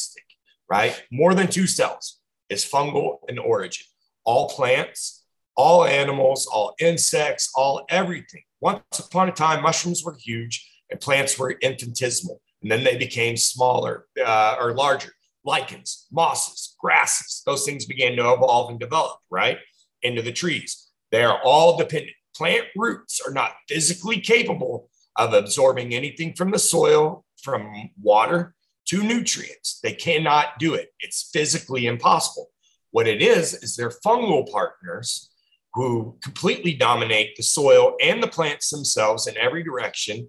[0.68, 1.00] right?
[1.12, 2.18] More than two cells
[2.52, 3.84] is fungal in origin.
[4.24, 5.24] All plants,
[5.56, 8.42] all animals, all insects, all everything.
[8.60, 12.40] Once upon a time, mushrooms were huge and plants were infinitesimal.
[12.62, 15.10] And then they became smaller uh, or larger
[15.44, 19.58] lichens, mosses, grasses, those things began to evolve and develop, right?
[20.02, 20.88] Into the trees.
[21.10, 22.12] They are all dependent.
[22.36, 28.54] Plant roots are not physically capable of absorbing anything from the soil, from water
[28.92, 29.80] to nutrients.
[29.82, 30.90] They cannot do it.
[31.00, 32.50] It's physically impossible.
[32.90, 35.30] What it is, is they're fungal partners
[35.72, 40.28] who completely dominate the soil and the plants themselves in every direction,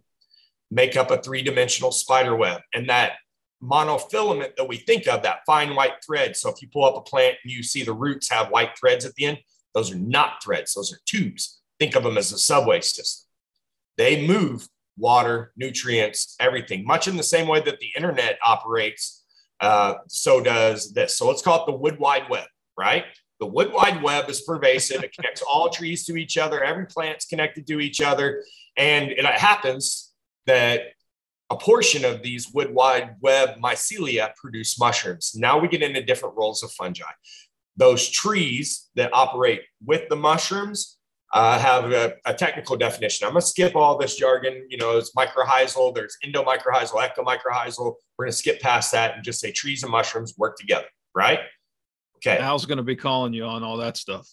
[0.71, 2.62] make up a three dimensional spider web.
[2.73, 3.15] And that
[3.62, 6.38] monofilament that we think of, that fine white thread.
[6.38, 9.04] So if you pull up a plant and you see the roots have white threads
[9.04, 9.39] at the end,
[9.73, 11.60] those are not threads, those are tubes.
[11.80, 13.28] Think of them as a subway system.
[13.97, 19.23] They move water, nutrients, everything, much in the same way that the internet operates.
[19.60, 21.17] Uh, so does this.
[21.17, 23.06] So let's call it the wood wide web, right?
[23.39, 25.03] The wood wide web is pervasive.
[25.03, 26.63] It connects all trees to each other.
[26.63, 28.43] Every plant's connected to each other.
[28.77, 30.13] And it happens
[30.45, 30.82] that
[31.49, 35.34] a portion of these wood wide web mycelia produce mushrooms.
[35.36, 37.03] Now we get into different roles of fungi.
[37.75, 40.97] Those trees that operate with the mushrooms
[41.34, 43.26] uh, have a, a, technical definition.
[43.26, 44.65] I'm going to skip all this jargon.
[44.69, 47.96] You know, it's mycorrhizal, there's endomycorrhizal, ectomycorrhizal.
[48.17, 51.39] We're going to skip past that and just say trees and mushrooms work together, right?
[52.17, 52.38] Okay.
[52.38, 54.28] Al's going to be calling you on all that stuff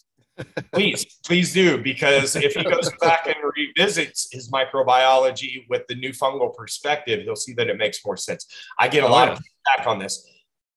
[0.72, 6.10] please, please do, because if he goes back and revisits his microbiology with the new
[6.10, 8.46] fungal perspective, he'll see that it makes more sense.
[8.78, 9.32] I get a oh, lot yeah.
[9.32, 10.26] of feedback on this.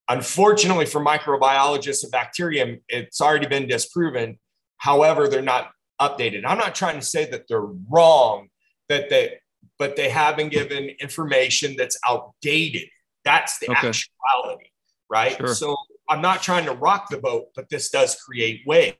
[0.09, 4.37] Unfortunately, for microbiologists of bacterium, it's already been disproven.
[4.77, 5.71] However, they're not
[6.07, 6.43] updated.
[6.45, 8.49] I'm not trying to say that they're wrong,
[8.89, 9.35] that they,
[9.79, 12.87] but they have been given information that's outdated.
[13.25, 13.89] That's the okay.
[13.89, 14.69] actuality,
[15.09, 15.37] right?
[15.37, 15.55] Sure.
[15.55, 15.75] So
[16.09, 18.97] I'm not trying to rock the boat, but this does create waves.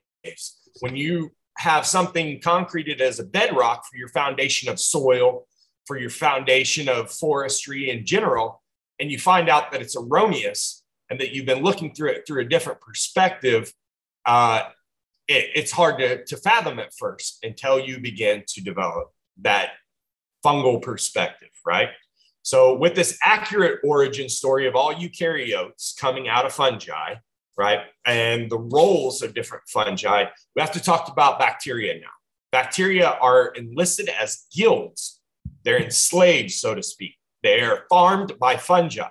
[0.80, 5.46] When you have something concreted as a bedrock for your foundation of soil,
[5.86, 8.62] for your foundation of forestry in general,
[8.98, 12.40] and you find out that it's erroneous and that you've been looking through it through
[12.40, 13.72] a different perspective,
[14.26, 14.62] uh,
[15.28, 19.10] it, it's hard to, to fathom at first until you begin to develop
[19.42, 19.70] that
[20.44, 21.88] fungal perspective, right?
[22.42, 27.14] So, with this accurate origin story of all eukaryotes coming out of fungi,
[27.56, 27.80] right?
[28.04, 30.26] And the roles of different fungi.
[30.54, 32.08] We have to talk about bacteria now.
[32.52, 35.20] Bacteria are enlisted as guilds,
[35.64, 37.16] they're enslaved, so to speak.
[37.42, 39.08] They are farmed by fungi,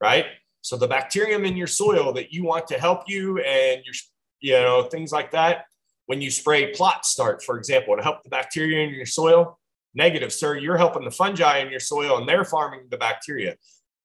[0.00, 0.26] right?
[0.62, 3.94] So the bacterium in your soil that you want to help you and your,
[4.40, 5.64] you know, things like that.
[6.06, 9.58] When you spray plot start, for example, to help the bacteria in your soil,
[9.94, 10.56] negative, sir.
[10.56, 13.56] You're helping the fungi in your soil and they're farming the bacteria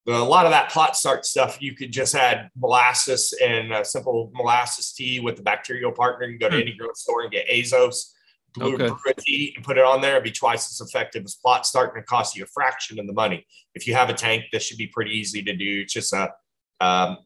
[0.07, 4.31] a lot of that plot start stuff, you could just add molasses and a simple
[4.33, 6.25] molasses tea with the bacterial partner.
[6.25, 6.67] You can go to hmm.
[6.67, 8.11] any grocery store and get Azos,
[8.53, 9.13] blue okay.
[9.19, 10.13] tea, and put it on there.
[10.13, 13.07] It'd be twice as effective as plot start, and it costs you a fraction of
[13.07, 13.45] the money.
[13.75, 15.81] If you have a tank, this should be pretty easy to do.
[15.81, 16.31] It's just a
[16.79, 17.17] um,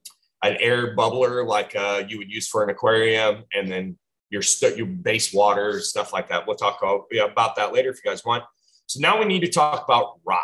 [0.48, 3.98] an air bubbler like uh, you would use for an aquarium, and then
[4.30, 6.46] your st- your base water stuff like that.
[6.48, 8.44] We'll talk about that later if you guys want.
[8.88, 10.42] So now we need to talk about rot.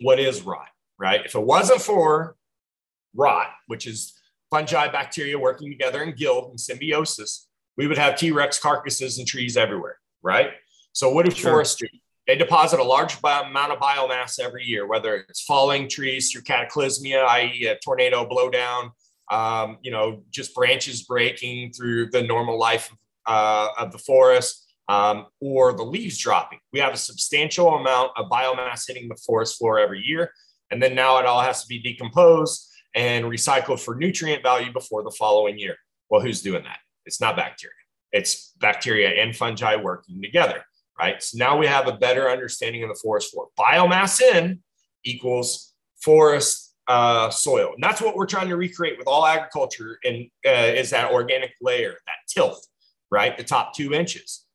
[0.00, 0.68] What is rot?
[1.02, 1.26] right?
[1.26, 2.36] If it wasn't for
[3.14, 4.14] rot, which is
[4.50, 9.26] fungi, bacteria working together in guild and symbiosis, we would have T Rex carcasses and
[9.26, 10.50] trees everywhere, right?
[10.92, 11.50] So, what do sure.
[11.50, 11.88] forests do?
[12.28, 17.26] They deposit a large amount of biomass every year, whether it's falling trees through cataclysmia,
[17.26, 18.90] i.e., a tornado blowdown,
[19.30, 22.90] um, you know, just branches breaking through the normal life
[23.26, 26.58] uh, of the forest, um, or the leaves dropping.
[26.72, 30.32] We have a substantial amount of biomass hitting the forest floor every year.
[30.70, 35.02] And then now it all has to be decomposed and recycled for nutrient value before
[35.02, 35.76] the following year.
[36.10, 36.78] Well, who's doing that?
[37.06, 37.74] It's not bacteria,
[38.12, 40.62] it's bacteria and fungi working together,
[40.98, 41.22] right?
[41.22, 43.48] So now we have a better understanding of the forest floor.
[43.58, 44.60] Biomass in
[45.04, 47.72] equals forest uh, soil.
[47.74, 51.52] And that's what we're trying to recreate with all agriculture and uh, is that organic
[51.60, 52.66] layer, that tilth,
[53.10, 53.36] right?
[53.36, 54.46] The top two inches.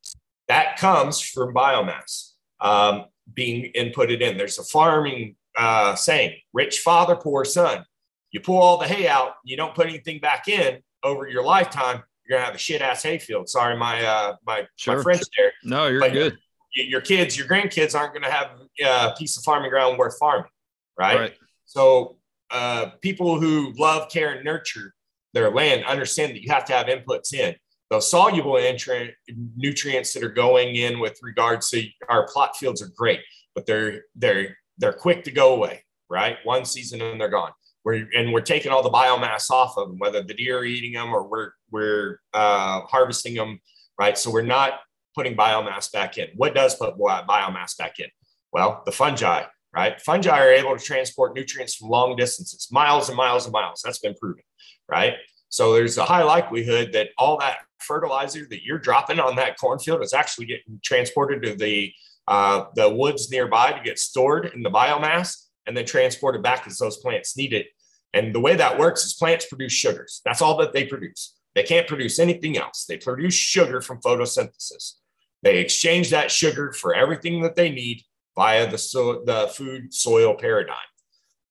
[0.48, 4.36] That comes from biomass um, being inputted in.
[4.36, 7.84] There's a farming uh, saying, rich father, poor son.
[8.30, 12.02] You pull all the hay out, you don't put anything back in over your lifetime,
[12.28, 13.48] you're gonna have a shit ass hayfield.
[13.48, 14.96] Sorry, my uh, my sure.
[14.96, 15.52] my French there.
[15.64, 16.38] No, you're but good.
[16.74, 18.50] Your, your kids, your grandkids aren't gonna have
[18.84, 20.50] uh, a piece of farming ground worth farming,
[20.98, 21.18] right?
[21.18, 21.34] right.
[21.64, 22.17] So
[22.50, 24.94] uh, people who love care and nurture
[25.34, 27.54] their land understand that you have to have inputs in
[27.90, 29.12] those soluble intri-
[29.56, 33.20] nutrients that are going in with regards to our plot fields are great,
[33.54, 36.36] but they're they're they're quick to go away, right?
[36.44, 37.52] One season and they're gone.
[37.84, 40.92] We're, and we're taking all the biomass off of them, whether the deer are eating
[40.92, 43.60] them or we're we're uh, harvesting them,
[43.98, 44.18] right?
[44.18, 44.80] So we're not
[45.14, 46.28] putting biomass back in.
[46.36, 48.08] What does put biomass back in?
[48.52, 50.00] Well, the fungi, right?
[50.00, 53.82] Fungi are able to transport nutrients from long distances, miles and miles and miles.
[53.84, 54.42] That's been proven,
[54.88, 55.14] right?
[55.50, 60.02] So there's a high likelihood that all that fertilizer that you're dropping on that cornfield
[60.02, 61.92] is actually getting transported to the
[62.26, 66.76] uh, the woods nearby to get stored in the biomass and then transported back as
[66.76, 67.68] those plants need it.
[68.12, 70.20] And the way that works is plants produce sugars.
[70.26, 71.34] That's all that they produce.
[71.54, 72.84] They can't produce anything else.
[72.84, 74.94] They produce sugar from photosynthesis.
[75.42, 78.02] They exchange that sugar for everything that they need
[78.38, 80.76] via the, so, the food soil paradigm.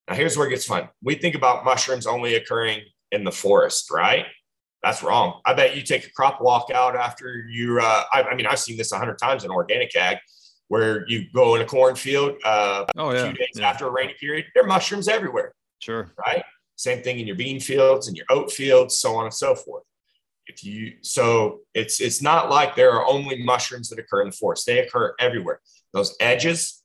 [0.08, 0.88] Now, here's where it gets fun.
[1.04, 4.26] We think about mushrooms only occurring in the forest, right?
[4.82, 5.41] That's wrong.
[5.45, 7.82] I bet you take a crop walk out after you.
[7.82, 10.17] Uh, I, I, mean, I've seen this a hundred times in organic ag,
[10.69, 13.17] where you go in a cornfield uh, oh, yeah.
[13.17, 13.69] a few days yeah.
[13.69, 14.45] after a rainy period.
[14.56, 15.52] There are mushrooms everywhere.
[15.80, 16.10] Sure.
[16.26, 16.43] Right.
[16.78, 19.84] Same thing in your bean fields and your oat fields, so on and so forth.
[20.45, 24.36] If you so it's it's not like there are only mushrooms that occur in the
[24.36, 24.65] forest.
[24.65, 25.60] They occur everywhere.
[25.93, 26.84] Those edges,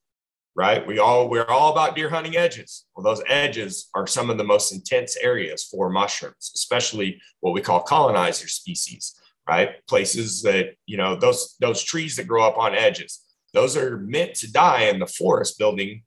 [0.55, 0.87] right?
[0.87, 2.87] We all we're all about deer hunting edges.
[2.95, 7.61] Well, those edges are some of the most intense areas for mushrooms, especially what we
[7.61, 9.15] call colonizer species,
[9.49, 9.85] right?
[9.87, 13.21] Places that you know those those trees that grow up on edges.
[13.55, 16.03] Those are meant to die in the forest building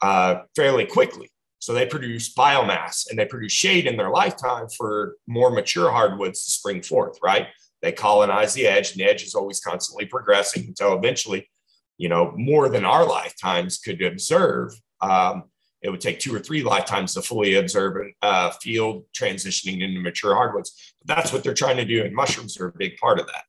[0.00, 1.30] uh, fairly quickly.
[1.58, 6.44] So they produce biomass and they produce shade in their lifetime for more mature hardwoods
[6.44, 7.48] to spring forth, right?
[7.82, 11.50] They colonize the edge, and the edge is always constantly progressing until eventually
[11.98, 14.72] you know, more than our lifetimes could observe.
[15.00, 15.44] Um,
[15.82, 20.00] it would take two or three lifetimes to fully observe a uh, field transitioning into
[20.00, 20.94] mature hardwoods.
[21.04, 23.44] But that's what they're trying to do, and mushrooms are a big part of that.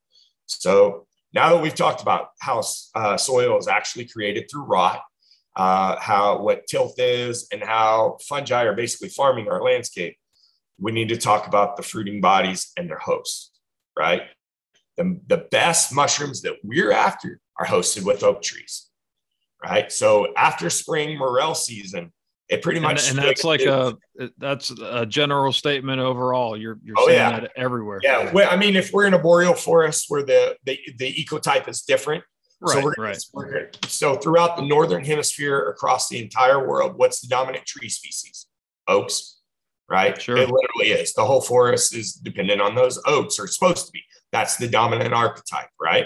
[0.46, 2.64] So now that we've talked about how
[2.96, 5.02] uh, soil is actually created through rot,
[5.56, 10.18] uh, how what tilth is, and how fungi are basically farming our landscape,
[10.80, 13.52] we need to talk about the fruiting bodies and their hosts,
[13.98, 14.24] right?
[14.98, 18.88] The, the best mushrooms that we're after are hosted with oak trees,
[19.64, 19.92] right?
[19.92, 22.12] So after spring morel season,
[22.50, 23.98] it pretty much and, and that's like a
[24.38, 26.56] that's a general statement overall.
[26.56, 27.42] You're you're oh, seeing yeah.
[27.42, 28.00] that everywhere.
[28.02, 31.68] Yeah, well, I mean, if we're in a boreal forest where the the, the ecotype
[31.68, 32.24] is different,
[32.62, 33.18] right, so right.
[33.34, 38.48] We're, so throughout the northern hemisphere, across the entire world, what's the dominant tree species?
[38.88, 39.40] Oaks,
[39.90, 40.20] right?
[40.22, 41.14] Sure, it literally is.
[41.14, 44.02] The whole forest is dependent on those oaks, or supposed to be.
[44.32, 46.06] That's the dominant archetype, right?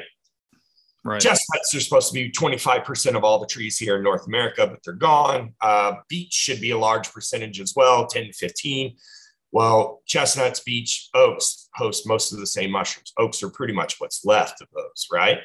[1.03, 1.19] Right.
[1.19, 4.79] Chestnuts are supposed to be 25% of all the trees here in North America, but
[4.85, 5.53] they're gone.
[5.59, 8.95] Uh, beech should be a large percentage as well, 10 to 15.
[9.51, 13.13] Well, chestnuts, beech, oaks host most of the same mushrooms.
[13.17, 15.39] Oaks are pretty much what's left of those, right?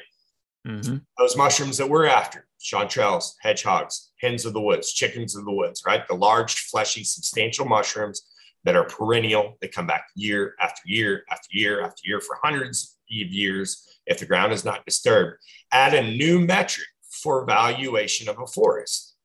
[0.65, 0.97] Mm-hmm.
[1.17, 5.83] Those mushrooms that we're after, chanterelles, hedgehogs, hens of the woods, chickens of the woods,
[5.85, 6.07] right?
[6.07, 8.27] The large, fleshy, substantial mushrooms
[8.63, 9.57] that are perennial.
[9.61, 14.25] They come back year after year after year after year for hundreds years if the
[14.25, 15.37] ground is not disturbed.
[15.71, 19.15] Add a new metric for valuation of a forest.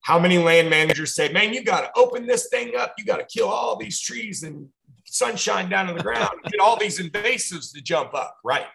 [0.00, 2.94] How many land managers say, man, you got to open this thing up.
[2.96, 4.68] You got to kill all these trees and
[5.04, 8.66] sunshine down on the ground, get all these invasives to jump up, right?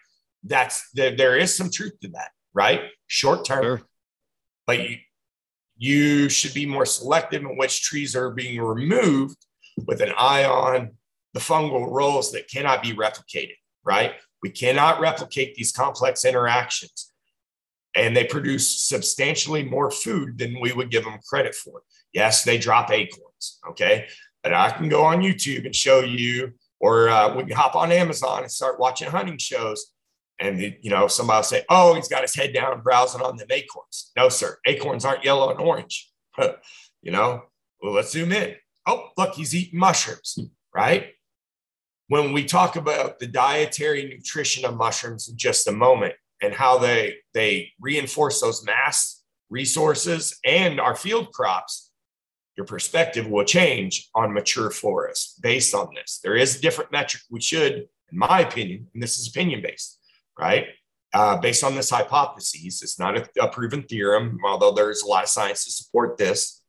[0.44, 2.82] That's there, there is some truth to that, right?
[3.08, 3.82] Short term, sure.
[4.66, 4.98] but you,
[5.78, 9.38] you should be more selective in which trees are being removed
[9.86, 10.92] with an eye on
[11.34, 14.14] the fungal roles that cannot be replicated, right?
[14.42, 17.12] We cannot replicate these complex interactions.
[17.96, 21.82] And they produce substantially more food than we would give them credit for.
[22.14, 23.60] Yes, they drop acorns.
[23.70, 24.08] Okay.
[24.44, 27.92] But I can go on YouTube and show you, or uh, we can hop on
[27.92, 29.94] Amazon and start watching hunting shows.
[30.40, 33.48] And you know, somebody will say, "Oh, he's got his head down browsing on them
[33.52, 36.10] acorns." No, sir, acorns aren't yellow and orange.
[36.40, 37.44] you know,
[37.84, 38.56] well, let's zoom in.
[38.88, 40.40] Oh, look, he's eating mushrooms,
[40.74, 41.14] right?
[42.12, 46.78] When we talk about the dietary nutrition of mushrooms in just a moment and how
[46.78, 51.94] they they reinforce those mass resources and our field crops,
[52.58, 56.20] your perspective will change on mature forests based on this.
[56.22, 59.98] There is a different metric we should, in my opinion, and this is opinion based,
[60.38, 60.66] right?
[61.14, 65.24] Uh, based on this hypothesis, it's not a, a proven theorem, although there's a lot
[65.24, 66.61] of science to support this.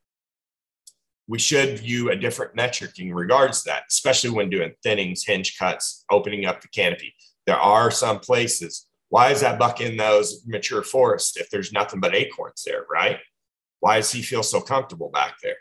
[1.32, 5.56] We should view a different metric in regards to that, especially when doing thinnings, hinge
[5.58, 7.14] cuts, opening up the canopy.
[7.46, 8.86] There are some places.
[9.08, 13.18] Why is that buck in those mature forests if there's nothing but acorns there, right?
[13.80, 15.56] Why does he feel so comfortable back there?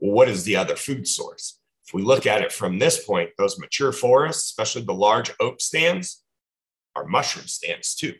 [0.00, 1.60] Well, what is the other food source?
[1.86, 5.60] If we look at it from this point, those mature forests, especially the large oak
[5.60, 6.24] stands,
[6.96, 8.14] are mushroom stands too.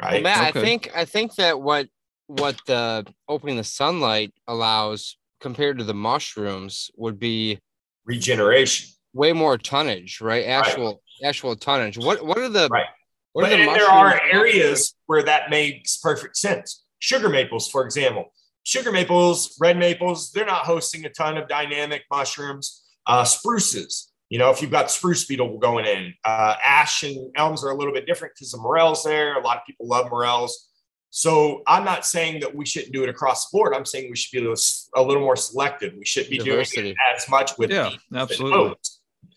[0.00, 0.22] Right.
[0.22, 0.60] Well, Matt, okay.
[0.60, 1.88] I think I think that what
[2.28, 7.58] what the opening the sunlight allows compared to the mushrooms would be
[8.04, 8.90] regeneration.
[9.12, 10.46] Way more tonnage, right?
[10.46, 11.28] Actual right.
[11.28, 11.98] actual tonnage.
[11.98, 12.86] What what are the right?
[13.32, 16.84] What but are the there are areas where that makes perfect sense.
[16.98, 18.32] Sugar maples, for example.
[18.62, 22.84] Sugar maples, red maples, they're not hosting a ton of dynamic mushrooms.
[23.06, 27.64] Uh, spruces, you know, if you've got spruce beetle going in, uh, ash and elms
[27.64, 29.36] are a little bit different because the morels there.
[29.36, 30.69] A lot of people love morels.
[31.10, 33.74] So I'm not saying that we shouldn't do it across the board.
[33.74, 34.46] I'm saying we should be
[34.94, 35.94] a little more selective.
[35.96, 36.82] We should be Diversity.
[36.82, 38.76] doing as much with yeah, absolutely.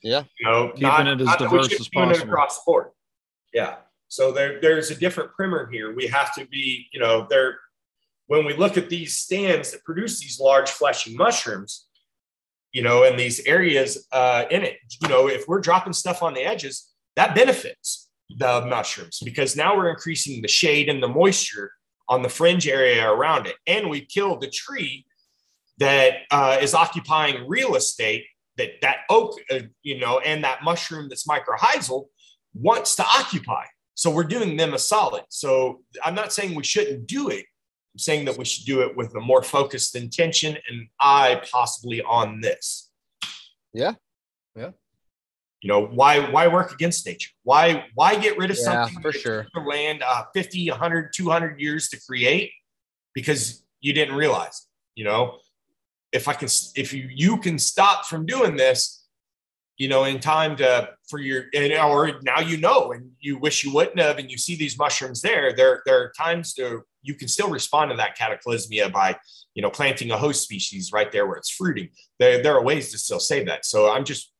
[0.03, 2.88] Yeah, you know, keeping not, it as diverse as possible across the board.
[3.53, 3.76] Yeah.
[4.07, 5.95] So there, there's a different primer here.
[5.95, 7.59] We have to be, you know, there.
[8.28, 11.88] When we look at these stands that produce these large fleshy mushrooms,
[12.71, 16.34] you know, and these areas uh, in it, you know, if we're dropping stuff on
[16.34, 21.71] the edges, that benefits the mushrooms because now we're increasing the shade and the moisture
[22.09, 23.55] on the fringe area around it.
[23.67, 25.05] And we killed the tree
[25.77, 28.25] that uh, is occupying real estate
[28.57, 32.05] that that oak, uh, you know, and that mushroom that's mycorrhizal
[32.53, 33.63] wants to occupy.
[33.95, 35.23] So we're doing them a solid.
[35.29, 37.45] So I'm not saying we shouldn't do it.
[37.93, 42.01] I'm saying that we should do it with a more focused intention and eye possibly
[42.01, 42.89] on this.
[43.73, 43.93] Yeah.
[43.93, 43.93] Yeah.
[45.64, 47.32] You know, why why work against nature?
[47.43, 49.47] Why why get rid of yeah, something for sure.
[49.55, 52.51] land uh, 50, 100, 200 years to create
[53.14, 55.38] because you didn't realize, you know,
[56.11, 59.07] if I can if you you can stop from doing this,
[59.78, 63.64] you know, in time to for your and or now you know and you wish
[63.64, 67.16] you wouldn't have and you see these mushrooms there, there there are times to you
[67.16, 69.16] can still respond to that cataclysmia by
[69.53, 71.88] you know planting a host species right there where it's fruiting
[72.20, 74.32] there, there are ways to still save that so i'm just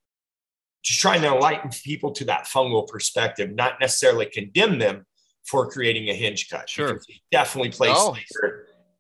[0.84, 5.06] just trying to enlighten people to that fungal perspective not necessarily condemn them
[5.46, 7.00] for creating a hinge cut sure
[7.32, 8.16] definitely place no.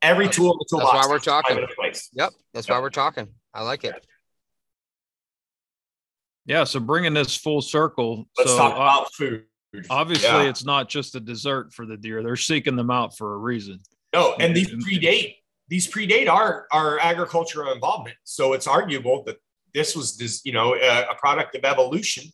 [0.01, 1.57] every tool in the toolbox that's why we're talking
[2.13, 2.75] yep that's yep.
[2.75, 4.05] why we're talking i like it
[6.45, 9.43] yeah so bringing this full circle let's so, talk about uh, food
[9.89, 10.43] Obviously, yeah.
[10.43, 12.21] it's not just a dessert for the deer.
[12.21, 13.79] They're seeking them out for a reason.
[14.13, 18.15] No, and these predate these predate our our agricultural involvement.
[18.23, 19.37] So it's arguable that
[19.73, 22.25] this was this you know a, a product of evolution.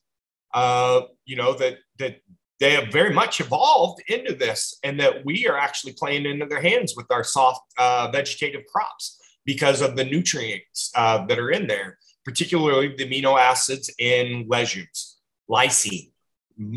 [0.54, 2.18] Uh, you know that that
[2.60, 6.62] they have very much evolved into this, and that we are actually playing into their
[6.62, 11.68] hands with our soft uh, vegetative crops because of the nutrients uh, that are in
[11.68, 15.20] there, particularly the amino acids in legumes,
[15.50, 16.12] lysine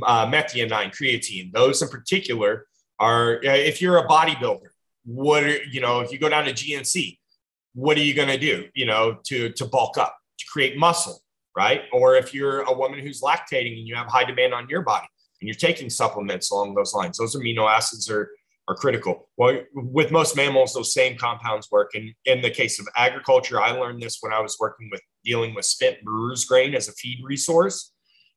[0.04, 1.52] uh, methionine, creatine.
[1.52, 2.66] Those in particular
[2.98, 4.68] are, if you're a bodybuilder,
[5.04, 7.18] what are, you know, if you go down to GNC,
[7.74, 11.22] what are you going to do, you know, to, to bulk up, to create muscle,
[11.56, 11.82] right?
[11.92, 15.06] Or if you're a woman who's lactating and you have high demand on your body
[15.40, 18.30] and you're taking supplements along those lines, those amino acids are,
[18.68, 19.28] are critical.
[19.36, 21.90] Well, with most mammals, those same compounds work.
[21.94, 25.54] And in the case of agriculture, I learned this when I was working with dealing
[25.54, 27.92] with spent brewer's grain as a feed resource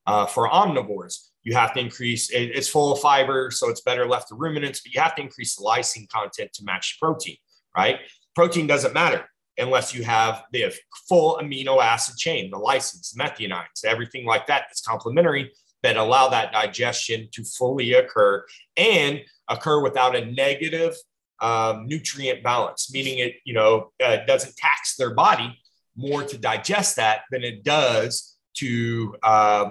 [0.07, 4.05] uh, for omnivores you have to increase it, it's full of fiber so it's better
[4.05, 7.37] left to ruminants but you have to increase the lysine content to match protein
[7.77, 7.99] right
[8.35, 9.25] protein doesn't matter
[9.57, 10.73] unless you have the
[11.07, 15.51] full amino acid chain the lysines methionines everything like that that's complementary
[15.83, 18.43] that allow that digestion to fully occur
[18.77, 20.95] and occur without a negative
[21.41, 25.57] um, nutrient balance meaning it you know uh, doesn't tax their body
[25.97, 29.69] more to digest that than it does to uh,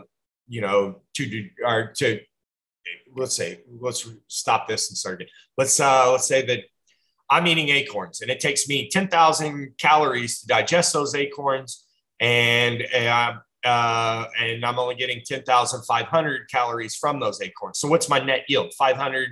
[0.48, 2.20] you know, to do or to
[3.16, 5.28] let's say let's stop this and start again.
[5.56, 6.60] Let's uh, let's say that
[7.34, 11.70] I'm eating acorns and it takes me 10,000 calories to digest those acorns.
[12.20, 13.32] and uh,
[13.64, 17.78] uh, and I'm only getting 10,500 calories from those acorns.
[17.80, 18.72] So what's my net yield?
[18.74, 19.28] 500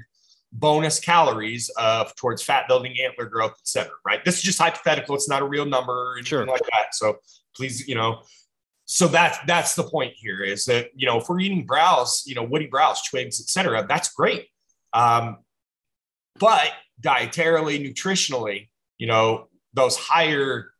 [0.54, 4.24] bonus calories of towards fat building, antler growth, et cetera, right?
[4.24, 5.14] This is just hypothetical.
[5.14, 6.46] It's not a real number or anything Sure.
[6.46, 6.94] like that.
[6.94, 7.18] So
[7.56, 8.22] please, you know,
[8.86, 12.34] so that's that's the point here is that you know if we're eating browse, you
[12.34, 14.48] know, woody browse, twigs, et cetera, that's great.
[14.92, 15.38] Um,
[16.38, 16.70] but
[17.00, 18.68] dietarily, nutritionally,
[18.98, 20.72] you know, those higher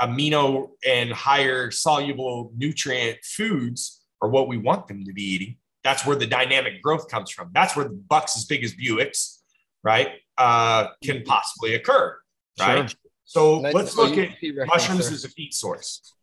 [0.00, 5.56] amino and higher soluble nutrient foods are what we want them to be eating.
[5.84, 7.50] That's where the dynamic growth comes from.
[7.52, 9.38] That's where the bucks as big as Buicks,
[9.84, 12.16] right, uh, can possibly occur,
[12.58, 12.90] right?
[12.90, 12.98] Sure.
[13.24, 14.30] So Nice let's look at
[14.66, 15.14] mushrooms there.
[15.14, 16.14] as a feed source.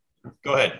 [0.44, 0.80] Go ahead.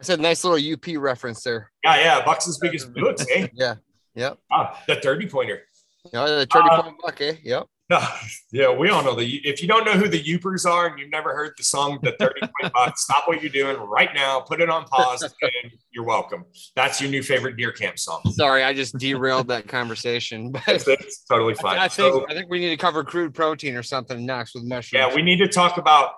[0.00, 1.70] I said nice little UP reference there.
[1.84, 3.48] Yeah, yeah, bucks as big as Buicks, eh?
[3.52, 3.76] Yeah.
[4.14, 4.38] Yep.
[4.50, 5.62] Ah, the 30 pointer.
[6.04, 7.34] You know, the 30 Uh, point buck, eh?
[7.42, 7.66] Yep.
[7.90, 8.00] No,
[8.52, 9.26] yeah, we all know the.
[9.44, 12.12] If you don't know who the Yoopers are and you've never heard the song "The
[12.20, 16.04] Thirty Point Buck," stop what you're doing right now, put it on pause, and you're
[16.04, 16.44] welcome.
[16.76, 18.22] That's your new favorite deer camp song.
[18.30, 20.52] Sorry, I just derailed that conversation.
[20.52, 21.78] But It's, it's totally I, fine.
[21.78, 24.62] I think So, I think we need to cover crude protein or something next with
[24.64, 24.92] mushrooms.
[25.08, 26.12] yeah, we need to talk about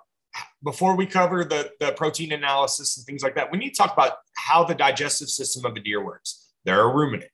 [0.63, 3.51] before we cover the the protein analysis and things like that.
[3.51, 6.51] We need to talk about how the digestive system of a deer works.
[6.67, 7.31] They're a ruminant.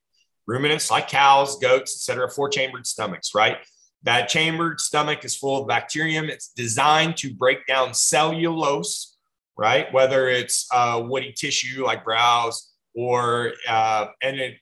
[0.49, 3.59] Ruminants like cows, goats, etc., four chambered stomachs, right?
[4.05, 6.31] That chambered stomach is full of bacterium.
[6.31, 9.19] It's designed to break down cellulose,
[9.59, 9.93] right?
[9.93, 14.55] Whether it's uh, woody tissue like browse or uh, and it,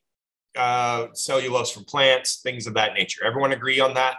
[0.57, 3.25] uh, cellulose from plants, things of that nature.
[3.25, 4.17] Everyone agree on that?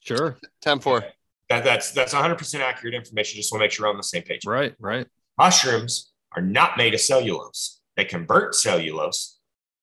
[0.00, 0.36] Sure.
[0.62, 1.04] 10 4.
[1.50, 3.36] That that's that's 100% accurate information.
[3.36, 4.44] Just want to make sure we're on the same page.
[4.44, 4.74] Right.
[4.80, 5.06] Right.
[5.38, 7.80] Mushrooms are not made of cellulose.
[7.96, 9.33] They convert cellulose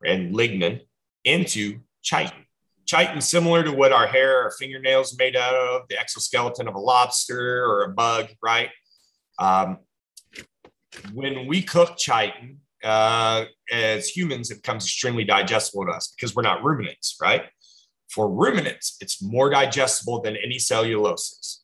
[0.06, 0.82] and lignin
[1.24, 2.46] into chitin.
[2.86, 6.80] Chitin, similar to what our hair or fingernails made out of, the exoskeleton of a
[6.80, 8.70] lobster or a bug, right?
[9.40, 9.78] Um,
[11.14, 16.42] when we cook chitin, uh, as humans, it becomes extremely digestible to us because we're
[16.42, 17.44] not ruminants, right?
[18.10, 21.60] For ruminants, it's more digestible than any celluloses.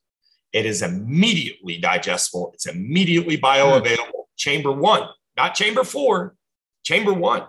[0.54, 2.52] It is immediately digestible.
[2.54, 4.26] It's immediately bioavailable.
[4.38, 6.36] Chamber one, not chamber four,
[6.84, 7.44] chamber one,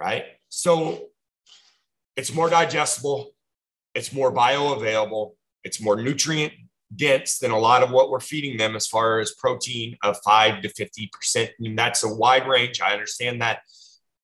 [0.00, 0.24] right?
[0.48, 1.08] So
[2.16, 3.30] it's more digestible.
[3.94, 5.32] It's more bioavailable.
[5.62, 6.52] It's more nutrient
[6.94, 10.62] dense than a lot of what we're feeding them as far as protein of five
[10.62, 11.50] to 50%.
[11.60, 12.80] And that's a wide range.
[12.80, 13.60] I understand that.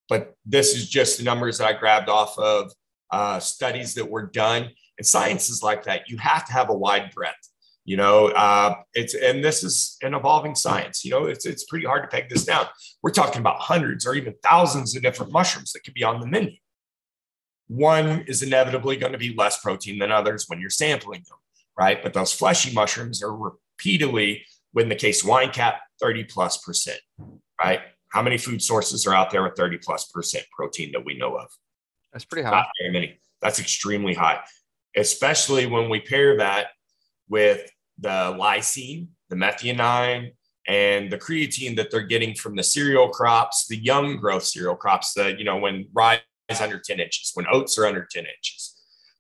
[0.09, 2.73] But this is just the numbers that I grabbed off of
[3.11, 4.71] uh, studies that were done.
[4.99, 6.09] And science is like that.
[6.09, 7.46] You have to have a wide breadth.
[7.87, 11.05] You know, uh, it's and this is an evolving science.
[11.05, 12.67] You know, it's it's pretty hard to peg this down.
[13.01, 16.27] We're talking about hundreds or even thousands of different mushrooms that could be on the
[16.27, 16.57] menu.
[17.69, 21.39] One is inevitably going to be less protein than others when you're sampling them,
[21.79, 22.03] right?
[22.03, 26.99] But those fleshy mushrooms are repeatedly, in the case wine cap, 30 plus percent,
[27.63, 27.83] right?
[28.09, 31.37] How many food sources are out there with 30 plus percent protein that we know
[31.37, 31.47] of?
[32.13, 32.51] That's pretty high.
[32.51, 33.21] Not very many.
[33.41, 34.41] That's extremely high,
[34.97, 36.69] especially when we pair that
[37.29, 40.33] with the lysine, the methionine,
[40.69, 45.15] and the creatine that they're getting from the cereal crops, the young growth cereal crops,
[45.15, 48.77] the, you know, when rye is under 10 inches, when oats are under 10 inches.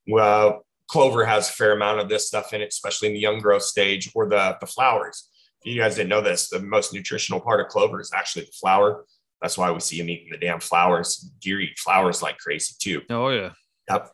[0.09, 3.39] Well, clover has a fair amount of this stuff in it, especially in the young
[3.39, 5.29] growth stage or the, the flowers.
[5.63, 8.53] If you guys didn't know this, the most nutritional part of clover is actually the
[8.61, 9.05] flower.
[9.43, 11.31] That's why we see them eating the damn flowers.
[11.41, 13.03] Deer eat flowers like crazy too.
[13.11, 13.51] Oh yeah.
[13.91, 14.11] Yep.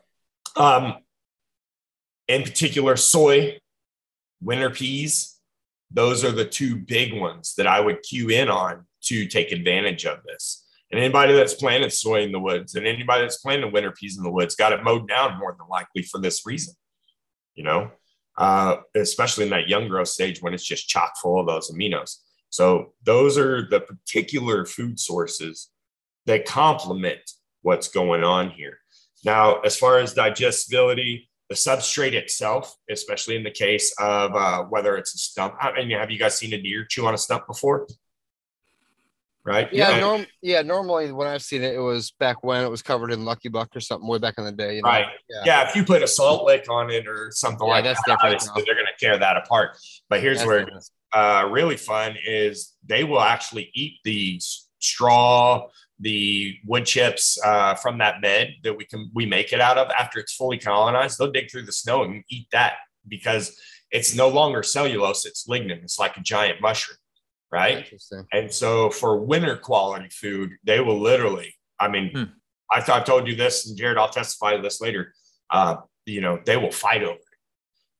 [0.55, 0.95] Um,
[2.27, 3.57] in particular, soy,
[4.43, 5.39] winter peas,
[5.91, 10.05] those are the two big ones that I would cue in on to take advantage
[10.05, 10.65] of this.
[10.91, 14.23] And anybody that's planted soy in the woods and anybody that's planted winter peas in
[14.23, 16.75] the woods got it mowed down more than likely for this reason,
[17.55, 17.89] you know,
[18.37, 22.17] uh, especially in that young growth stage when it's just chock full of those aminos.
[22.49, 25.69] So those are the particular food sources
[26.27, 27.21] that complement
[27.63, 28.77] what's going on here.
[29.25, 34.97] Now, as far as digestibility, the substrate itself, especially in the case of uh, whether
[34.97, 35.53] it's a stump.
[35.61, 37.87] I mean, have you guys seen a deer chew on a stump before?
[39.45, 39.71] Right?
[39.71, 40.63] Yeah, norm, yeah.
[40.63, 43.75] Normally, when I've seen it, it was back when it was covered in Lucky Buck
[43.75, 44.77] or something way back in the day.
[44.77, 44.89] You know?
[44.89, 45.05] Right.
[45.29, 45.41] Yeah.
[45.45, 48.17] yeah, if you put a salt lick on it or something Yeah, like that's that,
[48.23, 49.77] obviously they're going to tear that apart.
[50.09, 50.89] But here's That's where different.
[51.13, 54.41] uh, really fun is they will actually eat the
[54.79, 55.67] straw,
[55.99, 59.89] the wood chips uh, from that bed that we can we make it out of
[59.91, 61.17] after it's fully colonized.
[61.19, 62.73] They'll dig through the snow and eat that
[63.07, 63.57] because
[63.91, 65.83] it's no longer cellulose; it's lignin.
[65.83, 66.97] It's like a giant mushroom,
[67.51, 67.85] right?
[68.33, 72.23] And so for winter quality food, they will literally, I mean, Hmm.
[72.71, 75.13] I thought I told you this, and Jared, I'll testify to this later.
[75.51, 75.75] Uh,
[76.05, 77.19] you know, they will fight over it.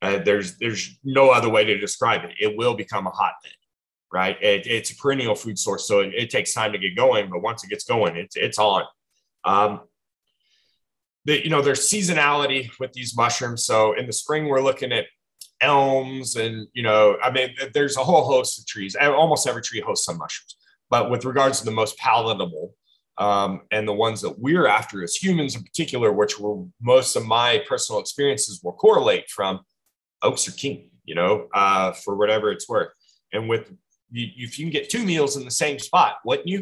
[0.01, 2.31] Uh, there's there's no other way to describe it.
[2.39, 3.53] It will become a hotbed,
[4.13, 4.37] right?
[4.41, 7.41] It, it's a perennial food source, so it, it, takes time to get going, but
[7.41, 8.83] once it gets going, it's it's on.
[9.43, 9.81] Um,
[11.25, 13.65] the, you know, there's seasonality with these mushrooms.
[13.65, 15.05] So in the spring, we're looking at
[15.61, 18.95] elms, and you know, I mean, there's a whole host of trees.
[18.95, 20.57] Almost every tree hosts some mushrooms,
[20.89, 22.75] but with regards to the most palatable.
[23.19, 27.23] Um, and the ones that we're after as humans in particular, which were most of
[27.23, 29.59] my personal experiences will correlate from
[30.23, 32.89] oaks are king, you know, uh, for whatever it's worth.
[33.31, 33.71] And with
[34.13, 36.59] you, if you can get two meals in the same spot, wouldn't you?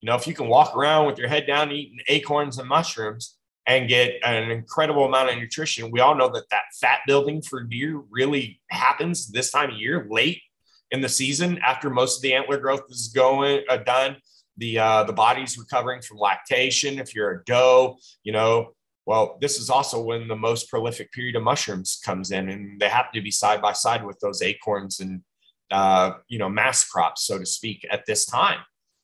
[0.00, 3.36] You know, if you can walk around with your head down eating acorns and mushrooms
[3.66, 7.62] and get an incredible amount of nutrition, we all know that that fat building for
[7.62, 10.42] deer really happens this time of year, late
[10.90, 14.16] in the season after most of the antler growth is going uh, done.
[14.56, 16.98] The uh, the body's recovering from lactation.
[16.98, 18.74] If you're a doe, you know,
[19.04, 22.88] well, this is also when the most prolific period of mushrooms comes in, and they
[22.88, 25.22] happen to be side by side with those acorns and
[25.70, 28.60] uh, you know, mass crops, so to speak, at this time.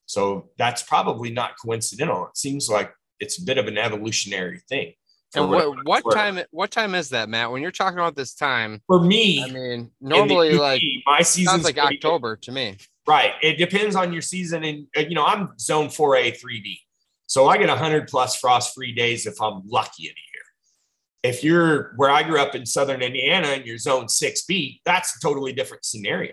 [0.06, 2.26] So that's probably not coincidental.
[2.26, 4.94] It seems like it's a bit of an evolutionary thing.
[5.36, 7.52] And what what time what time is that, Matt?
[7.52, 11.64] When you're talking about this time, for me, I mean, normally like my season sounds
[11.64, 12.76] like October to me.
[13.06, 13.34] Right.
[13.40, 16.78] It depends on your season, and uh, you know, I'm zone 4A, 3B,
[17.26, 21.32] so I get 100 plus frost free days if I'm lucky in a year.
[21.32, 25.20] If you're where I grew up in southern Indiana and you're zone 6B, that's a
[25.20, 26.32] totally different scenario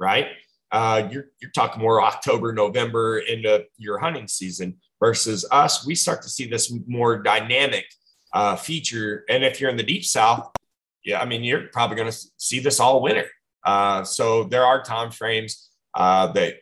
[0.00, 0.28] right?
[0.72, 5.86] Uh, you're, you're talking more October, November into your hunting season versus us.
[5.86, 7.84] We start to see this more dynamic
[8.32, 9.24] uh, feature.
[9.28, 10.50] And if you're in the deep south,
[11.04, 13.26] yeah, I mean, you're probably going to see this all winter.
[13.64, 16.56] Uh, so there are time frames uh, that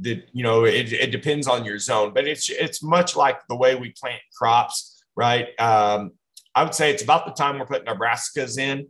[0.00, 3.56] that you know it, it depends on your zone, but it's it's much like the
[3.56, 5.48] way we plant crops, right?
[5.58, 6.12] Um,
[6.54, 8.86] I would say it's about the time we're putting our brassicas in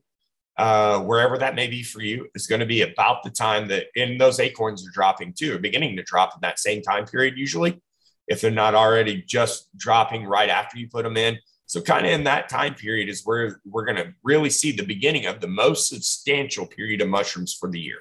[0.58, 3.86] uh, wherever that may be for you, is going to be about the time that,
[3.96, 7.80] and those acorns are dropping too, beginning to drop in that same time period, usually,
[8.28, 11.38] if they're not already just dropping right after you put them in.
[11.66, 14.84] So, kind of in that time period is where we're going to really see the
[14.84, 18.00] beginning of the most substantial period of mushrooms for the year,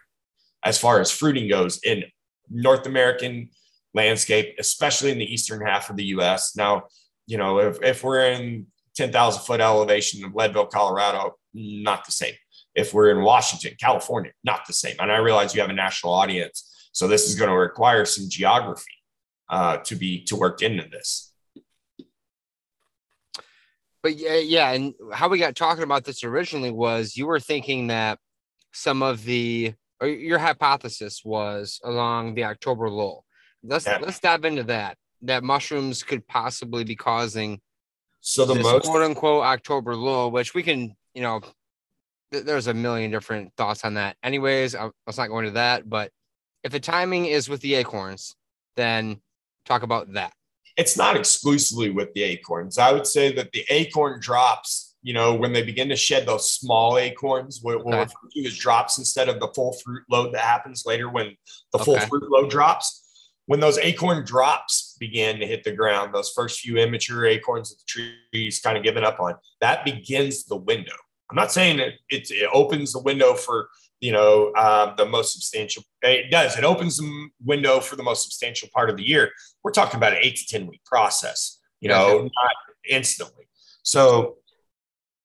[0.63, 2.03] as far as fruiting goes in
[2.49, 3.49] North American
[3.93, 6.55] landscape, especially in the eastern half of the US.
[6.55, 6.83] Now,
[7.27, 12.33] you know, if, if we're in 10,000 foot elevation of Leadville, Colorado, not the same.
[12.75, 14.95] If we're in Washington, California, not the same.
[14.99, 18.25] And I realize you have a national audience, so this is going to require some
[18.29, 18.91] geography
[19.49, 21.33] uh, to be to work into this.
[24.03, 27.87] But yeah, yeah, and how we got talking about this originally was you were thinking
[27.87, 28.17] that
[28.71, 33.25] some of the or your hypothesis was along the October lull.
[33.63, 33.99] Let's yeah.
[34.01, 34.97] let's dive into that.
[35.21, 37.61] That mushrooms could possibly be causing
[38.21, 41.41] so the most quote unquote October lull, which we can you know,
[42.31, 44.17] th- there's a million different thoughts on that.
[44.23, 45.89] Anyways, I, let's not go into that.
[45.89, 46.11] But
[46.63, 48.35] if the timing is with the acorns,
[48.75, 49.21] then
[49.65, 50.33] talk about that.
[50.77, 52.77] It's not exclusively with the acorns.
[52.77, 56.51] I would say that the acorn drops, you know, when they begin to shed those
[56.51, 60.41] small acorns, what we'll refer to as drops instead of the full fruit load that
[60.41, 61.35] happens later when
[61.73, 63.00] the full fruit load drops.
[63.51, 67.79] When those acorn drops begin to hit the ground, those first few immature acorns that
[67.79, 70.93] the tree's kind of given up on, that begins the window.
[71.29, 73.67] I'm not saying that it, it opens the window for
[73.99, 75.83] you know uh, the most substantial.
[76.01, 76.57] It does.
[76.57, 79.31] It opens the window for the most substantial part of the year.
[79.65, 81.59] We're talking about an eight to ten week process.
[81.81, 82.51] You know, not
[82.89, 83.49] instantly.
[83.83, 84.37] So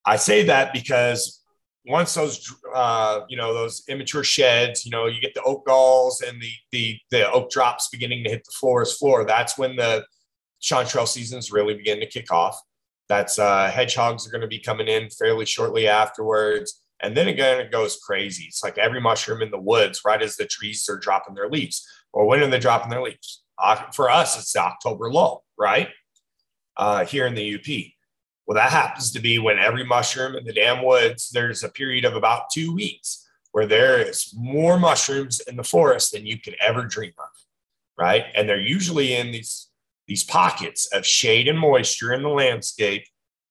[0.05, 1.45] I say that because
[1.89, 6.21] once those uh, you know those immature sheds, you know, you get the oak galls
[6.21, 9.25] and the the the oak drops beginning to hit the forest floor.
[9.25, 10.05] That's when the
[10.61, 12.61] chanterelle seasons really begin to kick off.
[13.09, 16.83] That's uh, hedgehogs are going to be coming in fairly shortly afterwards.
[17.01, 18.45] And then again, it goes crazy.
[18.45, 21.87] It's like every mushroom in the woods, right as the trees are dropping their leaves.
[22.13, 23.45] Or when are they dropping their leaves?
[23.63, 25.89] Uh, for us, it's the October lull, right?
[26.77, 27.96] Uh, here in the UP.
[28.47, 32.05] Well, that happens to be when every mushroom in the damn woods, there's a period
[32.05, 36.57] of about two weeks where there is more mushrooms in the forest than you could
[36.61, 37.29] ever dream of,
[37.99, 38.27] right?
[38.35, 39.69] And they're usually in these
[40.07, 43.05] these pockets of shade and moisture in the landscape.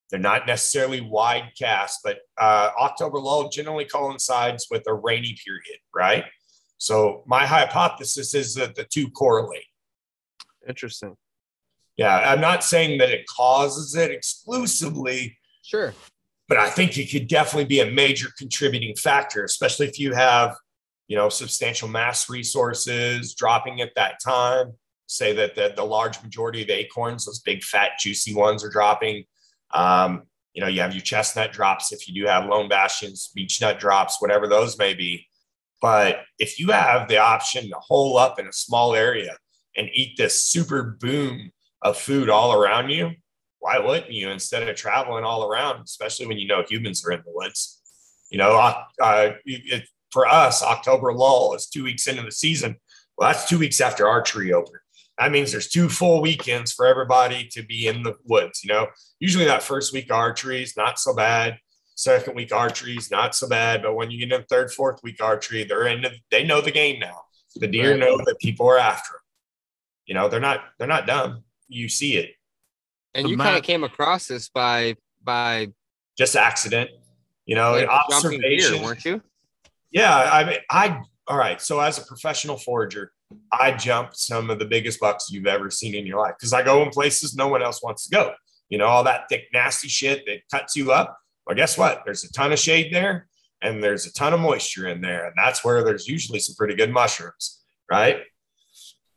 [0.10, 5.80] They're not necessarily wide cast, but uh, October lull generally coincides with a rainy period,
[5.94, 6.24] right?
[6.78, 9.66] So my hypothesis is that the two correlate.
[10.68, 11.18] Interesting.
[11.98, 15.38] Yeah, I'm not saying that it causes it exclusively.
[15.62, 15.94] Sure.
[16.48, 20.56] But I think it could definitely be a major contributing factor, especially if you have,
[21.08, 24.74] you know, substantial mass resources dropping at that time
[25.08, 29.24] say that the, the large majority of acorns, those big fat juicy ones, are dropping.
[29.72, 30.24] Um,
[30.54, 33.80] you know, you have your chestnut drops if you do have lone bastions, beech nut
[33.80, 35.28] drops, whatever those may be.
[35.82, 39.38] But if you have the option to hole up in a small area
[39.76, 41.52] and eat this super boom
[41.86, 43.12] of food all around you,
[43.60, 47.22] why wouldn't you instead of traveling all around, especially when you know humans are in
[47.24, 47.82] the woods?
[48.32, 48.56] You know,
[49.00, 52.78] uh, it, for us, October lull is two weeks into the season.
[53.18, 54.74] Well, that's two weeks after archery open.
[55.20, 58.64] That means there's two full weekends for everybody to be in the woods.
[58.64, 58.88] You know,
[59.20, 61.58] usually that first week archery is not so bad.
[61.96, 65.24] Second week archery is not so bad, but when you get in third, fourth week
[65.24, 66.06] archery, they're in.
[66.32, 67.22] They know the game now.
[67.56, 69.22] The deer know that people are after them.
[70.06, 70.66] You know, they're not.
[70.78, 71.45] They're not dumb.
[71.68, 72.32] You see it.
[73.14, 75.70] And you kind of came across this by by
[76.18, 76.90] just accident.
[77.46, 79.22] You know, like observation, weren't you?
[79.92, 81.62] Yeah, I mean, I all right.
[81.62, 83.12] So as a professional forager,
[83.52, 86.64] I jump some of the biggest bucks you've ever seen in your life because I
[86.64, 88.34] go in places no one else wants to go.
[88.70, 91.18] You know, all that thick, nasty shit that cuts you up.
[91.46, 92.02] Well, guess what?
[92.06, 93.28] There's a ton of shade there
[93.62, 95.26] and there's a ton of moisture in there.
[95.26, 98.22] And that's where there's usually some pretty good mushrooms, right?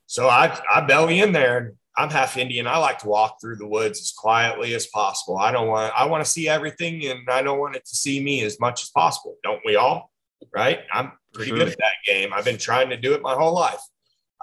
[0.07, 2.69] So I, I belly in there and I'm half Indian.
[2.69, 5.37] I like to walk through the woods as quietly as possible.
[5.37, 8.23] I don't want, I want to see everything and I don't want it to see
[8.23, 9.35] me as much as possible.
[9.43, 10.13] Don't we all?
[10.55, 10.83] Right.
[10.93, 11.59] I'm pretty sure.
[11.59, 12.33] good at that game.
[12.33, 13.81] I've been trying to do it my whole life.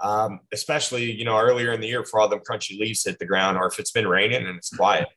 [0.02, 3.24] Um, especially, you know, earlier in the year before all them crunchy leaves hit the
[3.24, 5.08] ground or if it's been raining and it's quiet.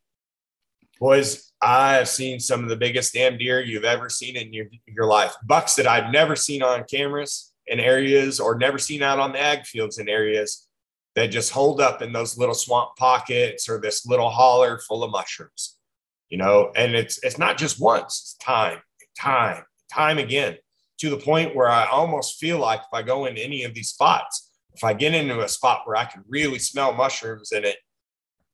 [0.97, 4.67] Boys, I have seen some of the biggest damn deer you've ever seen in your,
[4.87, 5.35] your life.
[5.45, 9.41] Bucks that I've never seen on cameras in areas or never seen out on the
[9.41, 10.68] ag fields in areas
[11.19, 15.11] that just hold up in those little swamp pockets or this little holler full of
[15.11, 15.77] mushrooms.
[16.29, 18.79] You know, and it's it's not just once, it's time,
[19.19, 20.57] time, time again,
[20.99, 23.89] to the point where I almost feel like if I go in any of these
[23.89, 27.77] spots, if I get into a spot where I can really smell mushrooms in it,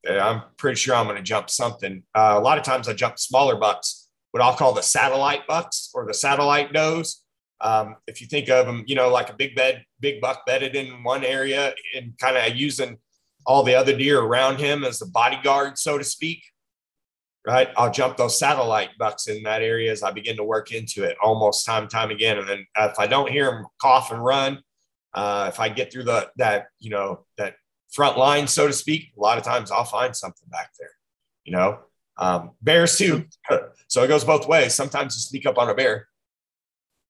[0.10, 2.04] I'm pretty sure I'm going to jump something.
[2.14, 5.92] Uh, a lot of times I jump smaller bucks, what I'll call the satellite bucks
[5.94, 7.25] or the satellite does.
[7.66, 10.76] Um, if you think of them, you know, like a big bed, big buck bedded
[10.76, 13.00] in one area and kind of using
[13.44, 16.44] all the other deer around him as the bodyguard, so to speak.
[17.48, 17.70] Right.
[17.76, 21.18] I'll jump those satellite bucks in that area as I begin to work into it
[21.24, 22.38] almost time time again.
[22.38, 24.62] And then if I don't hear them cough and run,
[25.16, 27.56] uh, if I get through the that you know that
[27.92, 30.92] front line, so to speak, a lot of times I'll find something back there,
[31.46, 31.80] you know.
[32.18, 33.26] Um, bears too.
[33.88, 34.74] so it goes both ways.
[34.74, 36.08] Sometimes you sneak up on a bear.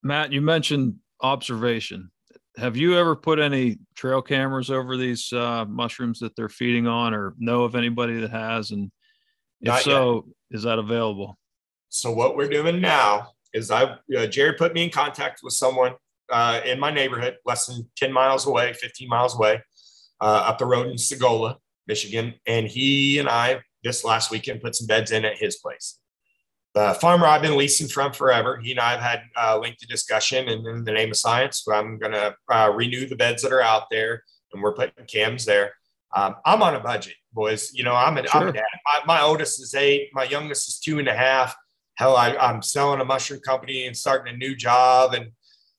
[0.05, 2.11] Matt, you mentioned observation.
[2.57, 7.15] Have you ever put any trail cameras over these uh, mushrooms that they're feeding on,
[7.15, 8.69] or know of anybody that has?
[8.69, 8.91] And
[9.61, 10.57] if Not so, yet.
[10.57, 11.39] is that available?
[11.89, 15.95] So what we're doing now is I uh, Jared put me in contact with someone
[16.31, 19.59] uh, in my neighborhood, less than ten miles away, fifteen miles away,
[20.21, 21.55] uh, up the road in Sagola,
[21.87, 22.35] Michigan.
[22.45, 25.97] And he and I this last weekend put some beds in at his place.
[26.75, 30.49] The farmer I've been leasing from forever, he and I have had a lengthy discussion.
[30.49, 33.61] And in the name of science, I'm going to uh, renew the beds that are
[33.61, 34.23] out there
[34.55, 35.73] and we're putting cams there.
[36.15, 37.71] Um, I'm on a budget, boys.
[37.73, 38.41] You know, I'm an, sure.
[38.41, 38.63] I'm a dad.
[38.85, 41.55] My, my, oldest is eight, my youngest is two and a half.
[41.95, 45.13] Hell, I, I'm selling a mushroom company and starting a new job.
[45.13, 45.31] And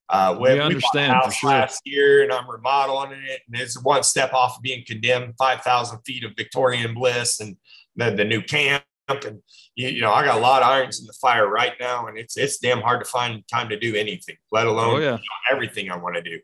[0.09, 1.51] uh, we, we understand we house sure.
[1.51, 5.35] last year, and I'm remodeling it, and it's one step off of being condemned.
[5.37, 7.57] Five thousand feet of Victorian bliss, and
[7.97, 9.43] then the new camp, and
[9.75, 12.19] you, you, know I got a lot of irons in the fire right now, and
[12.19, 15.05] it's it's damn hard to find time to do anything, let alone oh, yeah.
[15.05, 16.41] you know, everything I want to do.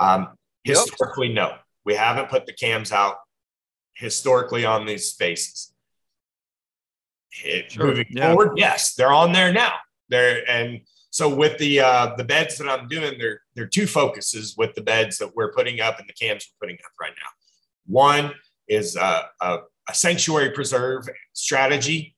[0.00, 0.28] Um,
[0.64, 1.36] historically, yep.
[1.36, 1.54] no,
[1.84, 3.16] we haven't put the cams out
[3.94, 5.72] historically on these spaces.
[7.44, 7.86] It, sure.
[7.86, 8.32] Moving yeah.
[8.32, 9.74] forward, yes, they're on there now.
[10.08, 10.80] They're and
[11.10, 14.74] so with the uh, the beds that I'm doing, there there are two focuses with
[14.74, 17.28] the beds that we're putting up and the cams we're putting up right now.
[17.86, 18.32] One
[18.68, 19.58] is uh, a,
[19.88, 22.16] a sanctuary preserve strategy.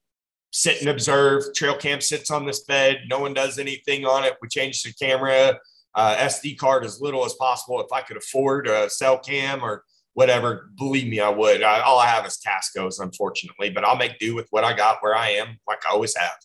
[0.51, 1.45] Sit and observe.
[1.55, 3.03] Trail cam sits on this bed.
[3.09, 4.37] No one does anything on it.
[4.43, 5.59] We change the camera
[5.95, 7.81] uh, SD card as little as possible.
[7.81, 9.85] If I could afford a cell cam or
[10.15, 11.63] whatever, believe me, I would.
[11.63, 14.99] I, all I have is Tascos, unfortunately, but I'll make do with what I got
[15.01, 16.37] where I am, like I always have.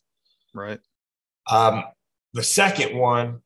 [0.53, 0.79] Right.
[1.49, 1.83] Um,
[2.33, 3.41] the second one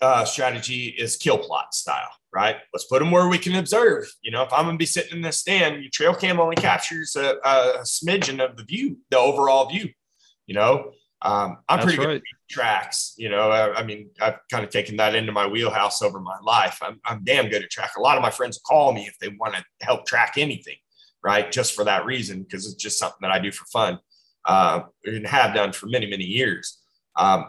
[0.00, 2.56] uh, strategy is kill plot style, right?
[2.74, 4.12] Let's put them where we can observe.
[4.20, 6.54] You know, if I'm going to be sitting in this stand, your trail cam only
[6.54, 9.88] captures a, a, smidgen of the view, the overall view.
[10.46, 12.06] You know, um, I'm That's pretty right.
[12.08, 13.14] good at tracks.
[13.16, 16.36] You know, I, I, mean, I've kind of taken that into my wheelhouse over my
[16.42, 16.78] life.
[16.82, 17.92] I'm, I'm damn good at track.
[17.96, 20.76] A lot of my friends call me if they want to help track anything,
[21.24, 21.50] right?
[21.50, 23.98] Just for that reason, because it's just something that I do for fun
[24.44, 26.82] uh, and have done for many, many years.
[27.16, 27.46] Um,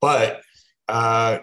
[0.00, 0.40] but
[0.88, 1.40] uh,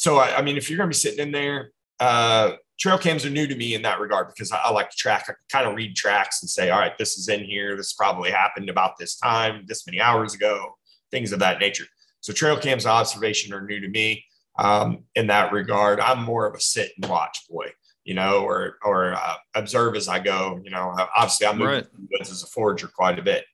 [0.00, 3.26] so, I, I, mean, if you're going to be sitting in there, uh, trail cams
[3.26, 5.26] are new to me in that regard because I, I, like to track.
[5.28, 7.76] I kind of read tracks and say, all right, this is in here.
[7.76, 10.78] This probably happened about this time, this many hours ago,
[11.10, 11.84] things of that nature.
[12.20, 14.24] So trail cams observation are new to me.
[14.58, 16.00] um, in that regard.
[16.00, 17.72] I'm more of a sit and watch boy,
[18.04, 20.60] you know, or or uh, observe as I go.
[20.64, 22.20] You know, obviously I'm moving right.
[22.22, 23.44] as a forager quite a bit.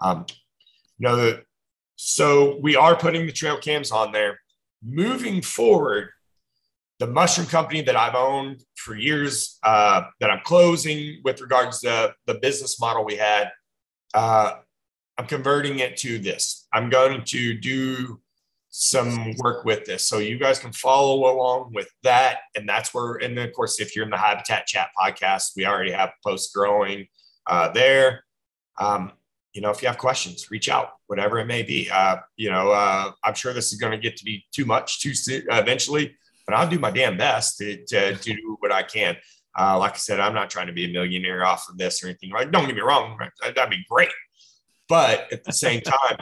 [0.00, 0.26] Um,
[0.98, 1.38] you know,
[1.96, 4.38] so we are putting the trail cams on there.
[4.82, 6.10] Moving forward,
[6.98, 12.14] the mushroom company that I've owned for years, uh, that I'm closing with regards to
[12.26, 13.50] the business model we had,
[14.14, 14.54] uh,
[15.18, 16.66] I'm converting it to this.
[16.72, 18.20] I'm going to do
[18.70, 20.06] some work with this.
[20.06, 22.38] So you guys can follow along with that.
[22.54, 25.66] And that's where, and then of course, if you're in the Habitat Chat podcast, we
[25.66, 27.06] already have posts growing
[27.46, 28.24] uh, there.
[28.78, 29.12] Um,
[29.52, 31.90] you know, if you have questions, reach out, whatever it may be.
[31.90, 35.00] Uh, you know, uh, I'm sure this is going to get to be too much
[35.00, 36.14] too soon eventually,
[36.46, 39.16] but I'll do my damn best to, to, to do what I can.
[39.58, 42.06] Uh, like I said, I'm not trying to be a millionaire off of this or
[42.06, 42.30] anything.
[42.30, 44.10] Like, don't get me wrong, that'd be great.
[44.88, 46.18] But at the same time,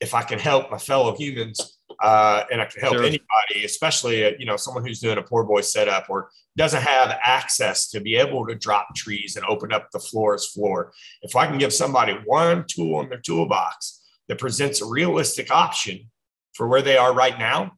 [0.00, 3.02] if I can help my fellow humans uh, and I can help sure.
[3.02, 7.18] anybody, especially uh, you know someone who's doing a poor boy setup or doesn't have
[7.22, 10.92] access to be able to drop trees and open up the floor's floor.
[11.22, 16.10] If I can give somebody one tool in their toolbox that presents a realistic option
[16.54, 17.72] for where they are right now,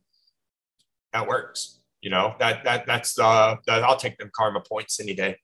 [1.13, 1.81] that works.
[2.01, 5.37] You know that that that's uh, that I'll take them karma points any day.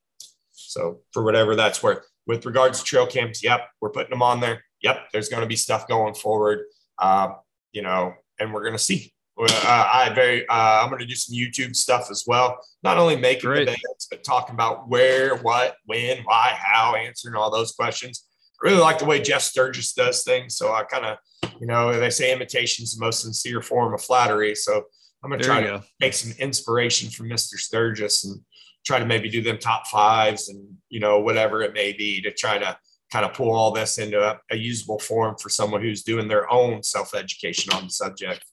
[0.52, 2.04] So for whatever that's worth.
[2.26, 4.62] With regards to trail cams, yep, we're putting them on there.
[4.82, 6.60] Yep, there's going to be stuff going forward.
[6.98, 7.30] Uh,
[7.72, 9.12] you know, and we're going to see.
[9.40, 12.58] Uh, I very, uh, I'm going to do some YouTube stuff as well.
[12.82, 13.68] Not only making Great.
[13.68, 18.24] videos, but talking about where, what, when, why, how, answering all those questions.
[18.60, 20.56] I really like the way Jeff Sturgis does things.
[20.56, 21.18] So I kind of,
[21.60, 24.56] you know, they say imitation is the most sincere form of flattery.
[24.56, 24.82] So
[25.22, 27.54] I'm going to try to make some inspiration from Mr.
[27.54, 28.40] Sturgis and
[28.84, 32.32] try to maybe do them top fives and, you know, whatever it may be to
[32.32, 32.76] try to
[33.12, 36.50] kind of pull all this into a, a usable form for someone who's doing their
[36.52, 38.44] own self education on the subject.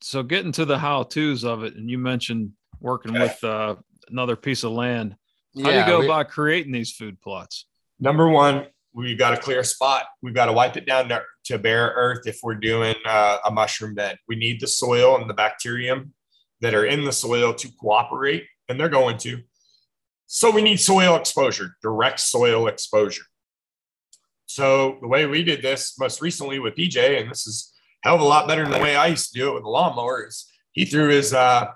[0.00, 3.20] So, getting to the how to's of it, and you mentioned working okay.
[3.20, 3.76] with uh,
[4.08, 5.16] another piece of land.
[5.62, 7.66] How yeah, do you go we, about creating these food plots?
[7.98, 10.04] Number one, we've got a clear spot.
[10.22, 13.50] We've got to wipe it down to, to bare earth if we're doing uh, a
[13.50, 14.18] mushroom bed.
[14.28, 16.12] We need the soil and the bacterium
[16.60, 19.40] that are in the soil to cooperate, and they're going to.
[20.26, 23.24] So we need soil exposure, direct soil exposure.
[24.48, 27.72] So the way we did this most recently with DJ, and this is
[28.02, 29.68] hell of a lot better than the way I used to do it with the
[29.68, 31.66] lawnmower, is he threw his uh,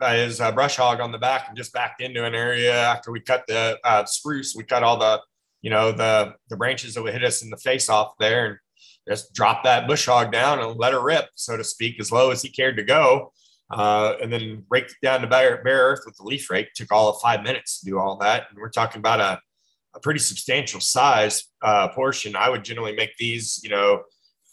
[0.00, 3.10] uh, his uh, brush hog on the back and just backed into an area after
[3.10, 4.54] we cut the uh, spruce.
[4.54, 5.20] We cut all the
[5.62, 8.58] you know the the branches that would hit us in the face off there, and
[9.08, 12.30] just dropped that bush hog down and let her rip, so to speak, as low
[12.30, 13.32] as he cared to go
[13.70, 16.72] uh, and then raked it down to bare, bare earth with the leaf rake.
[16.74, 18.46] Took all of five minutes to do all that.
[18.50, 19.40] And we're talking about a,
[19.94, 22.36] a pretty substantial size uh, portion.
[22.36, 24.02] I would generally make these, you know,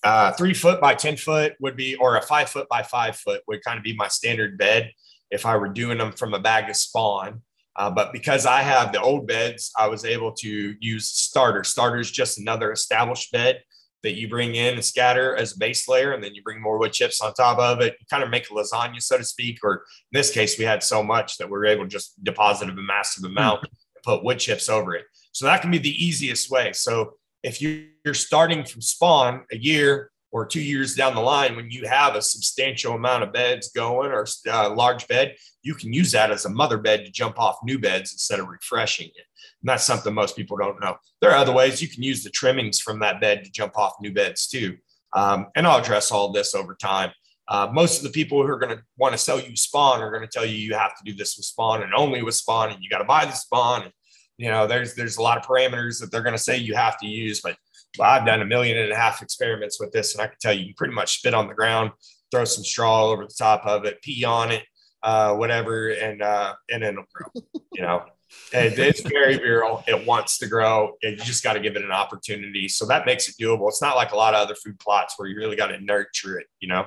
[0.04, 3.42] uh, three foot by 10 foot would be, or a five foot by five foot
[3.48, 4.92] would kind of be my standard bed
[5.32, 7.42] if I were doing them from a bag of spawn.
[7.76, 11.64] Uh, but because I have the old beds, I was able to use starter.
[11.64, 13.62] Starter is just another established bed
[14.04, 16.80] that you bring in and scatter as a base layer, and then you bring more
[16.80, 17.96] wood chips on top of it.
[18.00, 19.60] You kind of make a lasagna, so to speak.
[19.64, 22.70] Or in this case, we had so much that we were able to just deposit
[22.70, 23.72] a massive amount and
[24.04, 25.06] put wood chips over it.
[25.38, 26.74] So that can be the easiest way.
[26.74, 27.14] So
[27.44, 31.88] if you're starting from spawn a year or two years down the line, when you
[31.88, 36.12] have a substantial amount of beds going or a uh, large bed, you can use
[36.14, 39.26] that as a mother bed to jump off new beds instead of refreshing it.
[39.62, 40.98] And that's something most people don't know.
[41.22, 43.94] There are other ways you can use the trimmings from that bed to jump off
[44.02, 44.78] new beds too.
[45.14, 47.12] Um, and I'll address all this over time.
[47.48, 50.10] Uh, most of the people who are going to want to sell you spawn are
[50.10, 52.72] going to tell you you have to do this with spawn and only with spawn,
[52.72, 53.84] and you got to buy the spawn.
[53.84, 53.92] And
[54.38, 56.98] you know, there's there's a lot of parameters that they're going to say you have
[57.00, 57.42] to use.
[57.42, 57.58] But
[57.98, 60.54] well, I've done a million and a half experiments with this, and I can tell
[60.54, 61.92] you, you pretty much spit on the ground,
[62.32, 64.64] throw some straw over the top of it, pee on it,
[65.04, 67.44] uh, whatever, and uh, and then it'll grow.
[67.74, 68.04] You know,
[68.52, 69.84] it's very virile.
[69.88, 70.94] It wants to grow.
[71.02, 72.68] You just got to give it an opportunity.
[72.68, 73.68] So that makes it doable.
[73.68, 76.40] It's not like a lot of other food plots where you really got to nurture
[76.40, 76.86] it, you know?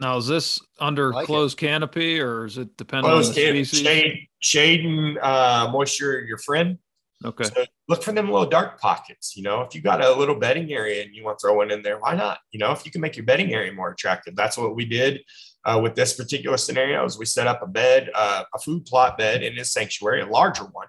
[0.00, 1.66] Now, is this under like closed it.
[1.66, 3.80] canopy or is it dependent closed on the species?
[3.80, 6.78] Shade, shade and uh, moisture, your friend.
[7.22, 7.44] Okay.
[7.44, 9.36] So look for them little dark pockets.
[9.36, 11.70] You know, if you got a little bedding area and you want to throw one
[11.70, 12.38] in there, why not?
[12.50, 15.20] You know, if you can make your bedding area more attractive, that's what we did
[15.64, 19.18] uh, with this particular scenario is we set up a bed, uh, a food plot
[19.18, 20.86] bed in his sanctuary, a larger one,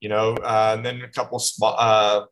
[0.00, 2.22] you know, uh, and then a couple, uh,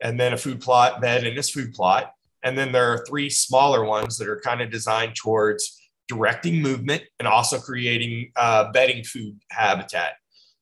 [0.00, 2.12] and then a food plot bed in this food plot.
[2.42, 7.02] And then there are three smaller ones that are kind of designed towards directing movement
[7.18, 10.14] and also creating uh, bedding food habitat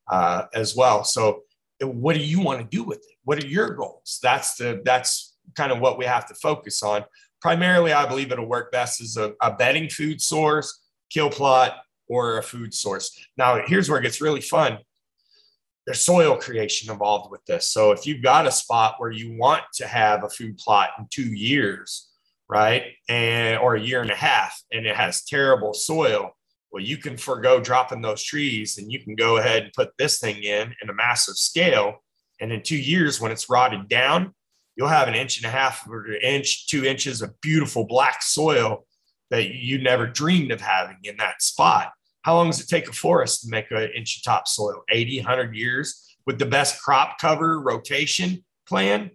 [0.09, 1.05] uh, as well.
[1.05, 1.43] So
[1.81, 3.17] what do you want to do with it?
[3.25, 4.19] What are your goals?
[4.23, 7.05] That's the, that's kind of what we have to focus on
[7.41, 11.77] primarily, I believe it'll work best as a, a bedding food source kill plot,
[12.09, 13.17] or a food source.
[13.37, 14.79] Now, here's where it gets really fun.
[15.87, 17.69] There's soil creation involved with this.
[17.69, 21.07] So if you've got a spot where you want to have a food plot in
[21.11, 22.09] two years,
[22.49, 26.31] right, and or a year and a half, and it has terrible soil,
[26.73, 30.19] well, you can forego dropping those trees, and you can go ahead and put this
[30.19, 32.03] thing in in a massive scale.
[32.41, 34.35] And in two years, when it's rotted down,
[34.77, 38.23] you'll have an inch and a half or an inch, two inches of beautiful black
[38.23, 38.85] soil
[39.31, 41.93] that you never dreamed of having in that spot.
[42.27, 44.83] How long does it take a forest to make an inch of topsoil?
[44.91, 49.13] 80, 100 years with the best crop cover rotation plan?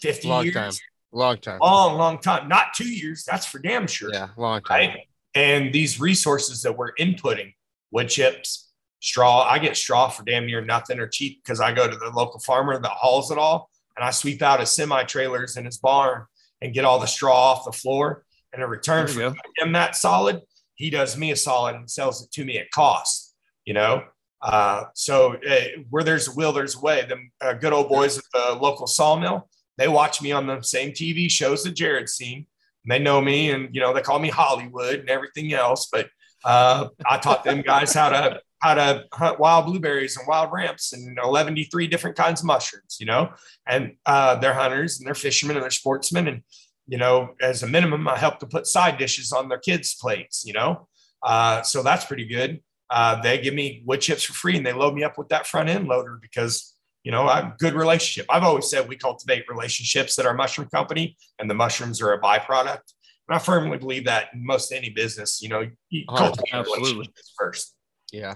[0.00, 0.54] 50 long years?
[0.54, 0.72] time.
[1.12, 1.58] Long time.
[1.60, 2.48] Long, long time.
[2.48, 3.22] Not two years.
[3.24, 4.10] That's for damn sure.
[4.12, 4.88] Yeah, long time.
[4.90, 4.98] Right?
[5.36, 7.54] And these resources that we're inputting,
[7.92, 11.88] wood chips, straw, I get straw for damn near nothing or cheap because I go
[11.88, 15.56] to the local farmer that hauls it all and I sweep out his semi trailers
[15.56, 16.24] in his barn
[16.60, 18.24] and get all the straw off the floor.
[18.52, 20.40] And in return for him that solid,
[20.78, 24.04] he does me a solid and sells it to me at cost, you know?
[24.40, 25.60] Uh, so uh,
[25.90, 27.04] where there's a will, there's a way.
[27.06, 30.92] The uh, good old boys at the local sawmill, they watch me on the same
[30.92, 32.46] TV shows that Jared's seen.
[32.88, 35.88] They know me and, you know, they call me Hollywood and everything else.
[35.90, 36.08] But
[36.44, 40.92] uh, I taught them guys how to how to hunt wild blueberries and wild ramps
[40.92, 43.30] and 113 different kinds of mushrooms, you know,
[43.68, 46.26] and uh, they're hunters and they're fishermen and they're sportsmen.
[46.26, 46.42] And,
[46.88, 50.44] you know, as a minimum, I help to put side dishes on their kids' plates,
[50.44, 50.88] you know,
[51.22, 52.60] uh, so that's pretty good.
[52.90, 55.46] Uh, they give me wood chips for free and they load me up with that
[55.46, 56.74] front end loader because,
[57.04, 58.26] you know, I have good relationship.
[58.30, 62.20] I've always said we cultivate relationships at our mushroom company and the mushrooms are a
[62.20, 62.80] byproduct.
[63.28, 66.92] And I firmly believe that in most any business, you know, you Oh, cultivate absolutely.
[66.92, 67.74] relationships first.
[68.10, 68.34] Yeah,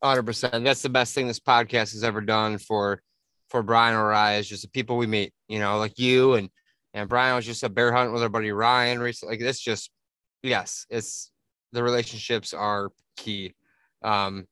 [0.00, 0.62] hundred percent.
[0.62, 3.02] That's the best thing this podcast has ever done for
[3.50, 5.32] for Brian or I is just the people we meet.
[5.48, 6.50] You know, like you and
[6.96, 9.36] and Brian was just a bear hunt with our buddy Ryan recently.
[9.36, 9.90] Like it's just
[10.42, 11.30] yes, it's
[11.72, 12.88] the relationships are
[13.18, 13.54] key.
[14.02, 14.46] Um,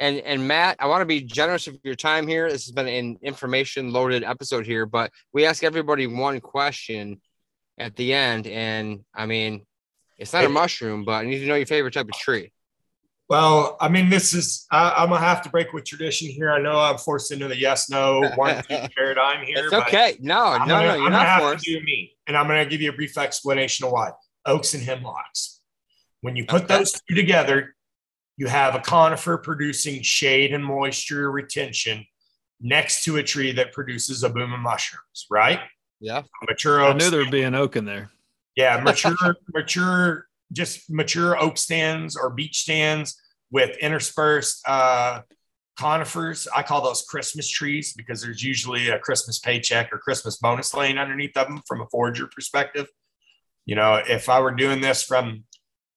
[0.00, 2.50] and and Matt, I want to be generous of your time here.
[2.50, 7.20] This has been an information loaded episode here, but we ask everybody one question
[7.76, 9.66] at the end, and I mean,
[10.16, 12.50] it's not a mushroom, but I need to know your favorite type of tree.
[13.28, 16.50] Well, I mean, this is, I, I'm gonna have to break with tradition here.
[16.50, 19.58] I know I'm forced into the yes, no, one, two paradigm here.
[19.64, 20.16] It's but okay.
[20.20, 21.64] No, I'm no, gonna, no, I'm you're gonna not have forced.
[21.64, 24.12] to do me, and I'm gonna give you a brief explanation of why.
[24.46, 25.60] Oaks and hemlocks.
[26.22, 26.78] When you put Okay.
[26.78, 27.74] those two together,
[28.38, 32.06] you have a conifer producing shade and moisture retention
[32.60, 35.60] next to a tree that produces a boom of mushrooms, right?
[36.00, 36.22] Yeah.
[36.48, 38.10] Mature I knew there'd be an oak in there.
[38.56, 39.14] Yeah, mature,
[39.54, 43.20] mature, just mature oak stands or beech stands
[43.50, 45.20] with interspersed uh,
[45.78, 46.48] conifers.
[46.54, 50.98] I call those Christmas trees because there's usually a Christmas paycheck or Christmas bonus laying
[50.98, 52.86] underneath of them from a forager perspective.
[53.64, 55.44] You know, if I were doing this from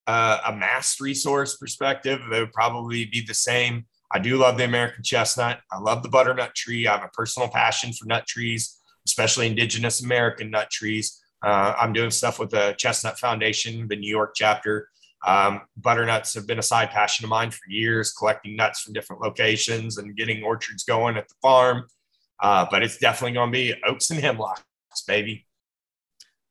[0.06, 3.86] uh, a mass resource perspective, it would probably be the same.
[4.12, 5.60] I do love the American chestnut.
[5.70, 6.86] I love the butternut tree.
[6.86, 11.21] I have a personal passion for nut trees, especially indigenous American nut trees.
[11.42, 14.88] Uh, I'm doing stuff with the Chestnut Foundation, the New York chapter.
[15.26, 19.22] Um, butternuts have been a side passion of mine for years, collecting nuts from different
[19.22, 21.86] locations and getting orchards going at the farm.
[22.40, 24.62] Uh, but it's definitely going to be oaks and hemlocks,
[25.06, 25.46] baby.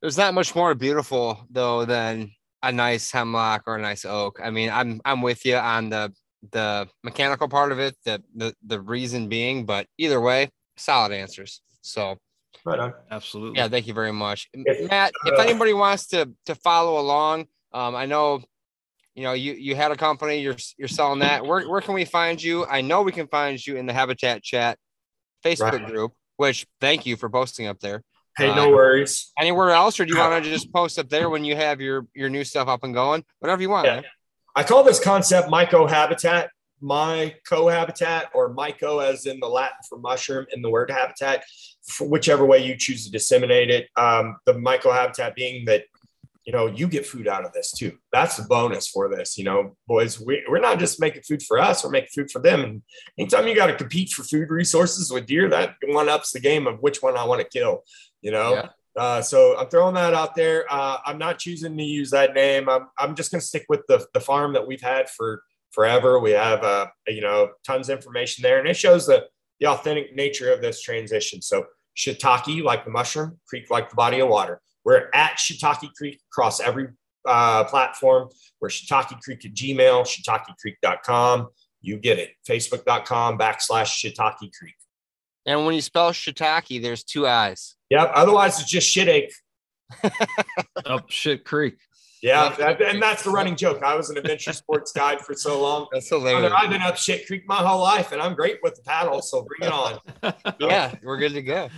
[0.01, 2.31] There's not much more beautiful though than
[2.63, 4.39] a nice hemlock or a nice oak.
[4.43, 6.13] I mean, I'm I'm with you on the
[6.51, 11.61] the mechanical part of it, the the the reason being, but either way, solid answers.
[11.81, 12.17] So
[12.65, 12.93] Right on.
[13.09, 13.57] Absolutely.
[13.59, 15.11] yeah, thank you very much, If- Matt.
[15.25, 18.43] If uh, anybody wants to to follow along, um, I know.
[19.13, 21.45] You know, you you had a company, you're you're selling that.
[21.45, 22.65] Where where can we find you?
[22.65, 24.77] I know we can find you in the Habitat Chat
[25.43, 25.85] Facebook Right.
[25.85, 26.13] group.
[26.37, 28.03] Which thank you for posting up there.
[28.37, 29.33] Hey, no worries.
[29.37, 32.07] Anywhere else, or do you want to just post up there when you have your
[32.15, 33.25] your new stuff up and going?
[33.39, 33.85] Whatever you want.
[33.85, 34.01] Yeah.
[34.55, 36.47] I call this concept mycohabitat,
[36.81, 41.43] my cohabitat, or myco as in the Latin for mushroom in the word habitat,
[41.87, 43.87] for whichever way you choose to disseminate it.
[43.95, 45.85] Um, the mycohabitat being that,
[46.43, 47.97] you know, you get food out of this too.
[48.11, 49.37] That's the bonus for this.
[49.37, 52.41] You know, boys, we, we're not just making food for us, we're making food for
[52.41, 52.61] them.
[52.61, 52.81] And
[53.17, 56.65] anytime you got to compete for food resources with deer, that one ups the game
[56.65, 57.83] of which one I want to kill,
[58.21, 58.53] you know?
[58.53, 58.69] Yeah.
[58.97, 60.65] Uh, so I'm throwing that out there.
[60.69, 62.67] Uh, I'm not choosing to use that name.
[62.67, 66.19] I'm, I'm just going to stick with the, the farm that we've had for forever.
[66.19, 69.25] We have, uh, you know, tons of information there and it shows the,
[69.59, 71.41] the authentic nature of this transition.
[71.41, 71.65] So
[71.97, 74.61] shiitake, like the mushroom, creek, like the body of water.
[74.83, 76.87] We're at Shiitake Creek across every
[77.27, 78.29] uh, platform.
[78.59, 81.49] We're Shiitake Creek at Gmail, shiitakecreek.com.
[81.81, 82.31] You get it.
[82.47, 84.75] Facebook.com backslash Shiitake Creek.
[85.45, 87.75] And when you spell shiitake, there's two eyes.
[87.89, 88.11] Yep.
[88.13, 89.33] Otherwise, it's just shit ache.
[90.85, 91.77] Up shit creek.
[92.21, 93.81] Yeah, that, and that's the running joke.
[93.81, 95.87] I was an adventure sports guide for so long.
[95.91, 96.53] That's hilarious.
[96.55, 99.21] I've been up shit creek my whole life, and I'm great with the paddle.
[99.21, 99.99] So bring it on.
[100.59, 101.69] yeah, we're good to go.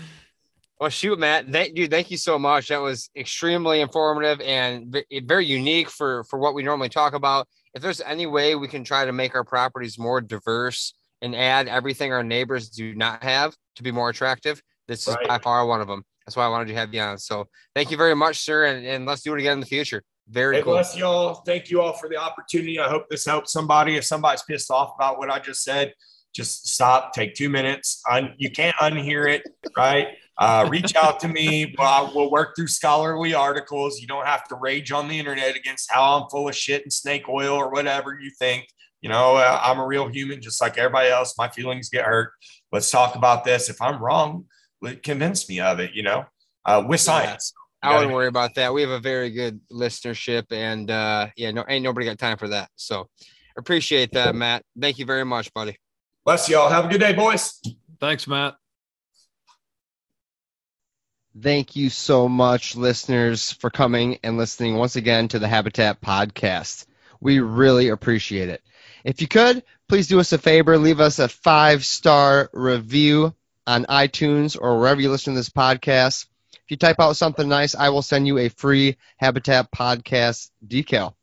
[0.81, 1.47] Well, shoot, Matt.
[1.49, 1.87] Thank you.
[1.87, 2.67] Thank you so much.
[2.67, 7.47] That was extremely informative and very unique for for what we normally talk about.
[7.73, 11.69] If there's any way we can try to make our properties more diverse and add
[11.69, 15.79] everything our neighbors do not have to be more attractive, this is by far one
[15.79, 16.03] of them.
[16.25, 17.17] That's why I wanted to have you on.
[17.17, 20.03] So thank you very much, sir, and, and let's do it again in the future.
[20.29, 20.73] Very hey, cool.
[20.73, 21.35] Bless you all.
[21.45, 22.79] Thank you all for the opportunity.
[22.79, 23.97] I hope this helps somebody.
[23.97, 25.93] If somebody's pissed off about what I just said,
[26.33, 28.01] just stop, take two minutes.
[28.09, 29.43] Un- you can't unhear it,
[29.77, 30.07] right?
[30.37, 31.75] Uh, reach out to me.
[31.83, 33.99] Well, we'll work through scholarly articles.
[33.99, 36.91] You don't have to rage on the internet against how I'm full of shit and
[36.91, 38.67] snake oil or whatever you think.
[39.01, 41.37] You know, uh, I'm a real human, just like everybody else.
[41.37, 42.31] My feelings get hurt.
[42.71, 43.69] Let's talk about this.
[43.69, 44.45] If I'm wrong,
[45.03, 45.91] convince me of it.
[45.93, 46.25] You know,
[46.65, 47.53] uh, with science.
[47.83, 48.73] I wouldn't worry about that.
[48.73, 52.47] We have a very good listenership, and uh, yeah, no, ain't nobody got time for
[52.47, 52.69] that.
[52.75, 53.09] So
[53.57, 54.63] appreciate that, Matt.
[54.79, 55.77] Thank you very much, buddy.
[56.25, 56.69] Bless y'all.
[56.69, 57.59] Have a good day, boys.
[57.99, 58.55] Thanks, Matt.
[61.39, 66.85] Thank you so much, listeners, for coming and listening once again to the Habitat Podcast.
[67.19, 68.61] We really appreciate it.
[69.03, 73.33] If you could, please do us a favor, leave us a five star review
[73.65, 76.27] on iTunes or wherever you listen to this podcast.
[76.73, 81.13] You type out something nice, I will send you a free Habitat Podcast decal.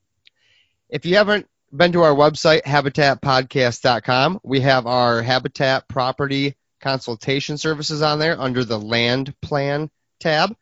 [0.88, 8.01] If you haven't been to our website, habitatpodcast.com, we have our Habitat property consultation services
[8.01, 9.90] on there under the land plan
[10.20, 10.55] tab.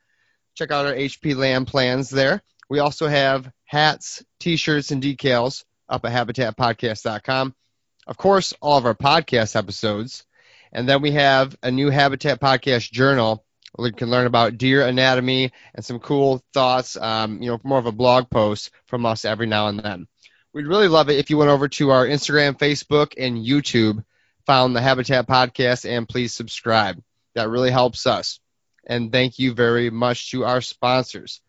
[0.55, 2.43] Check out our HP land plans there.
[2.71, 7.55] We also have hats, t shirts, and decals up at habitatpodcast.com.
[8.07, 10.25] Of course, all of our podcast episodes.
[10.73, 13.45] And then we have a new Habitat Podcast journal
[13.87, 17.87] you can learn about deer anatomy and some cool thoughts, um, you know, more of
[17.87, 20.07] a blog post from us every now and then.
[20.53, 24.05] We'd really love it if you went over to our Instagram, Facebook, and YouTube,
[24.47, 27.01] found the Habitat Podcast, and please subscribe.
[27.35, 28.41] That really helps us.
[28.87, 31.41] And thank you very much to our sponsors.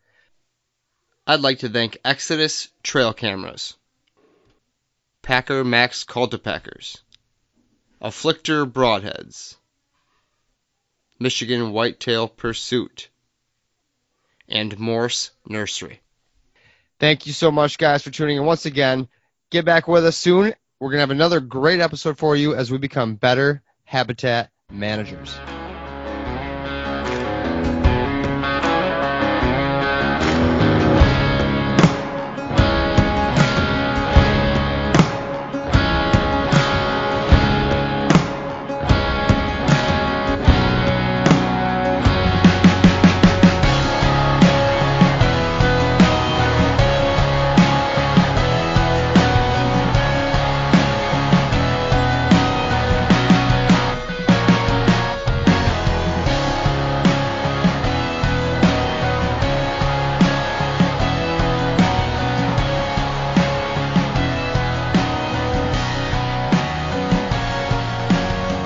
[1.26, 3.76] I'd like to thank Exodus Trail Cameras,
[5.22, 7.00] Packer Max Cultipackers,
[8.02, 9.56] Afflictor Broadheads,
[11.20, 13.10] Michigan Whitetail Pursuit,
[14.48, 16.00] and Morse Nursery.
[16.98, 19.06] Thank you so much, guys, for tuning in once again.
[19.50, 20.54] Get back with us soon.
[20.80, 25.38] We're going to have another great episode for you as we become better habitat managers.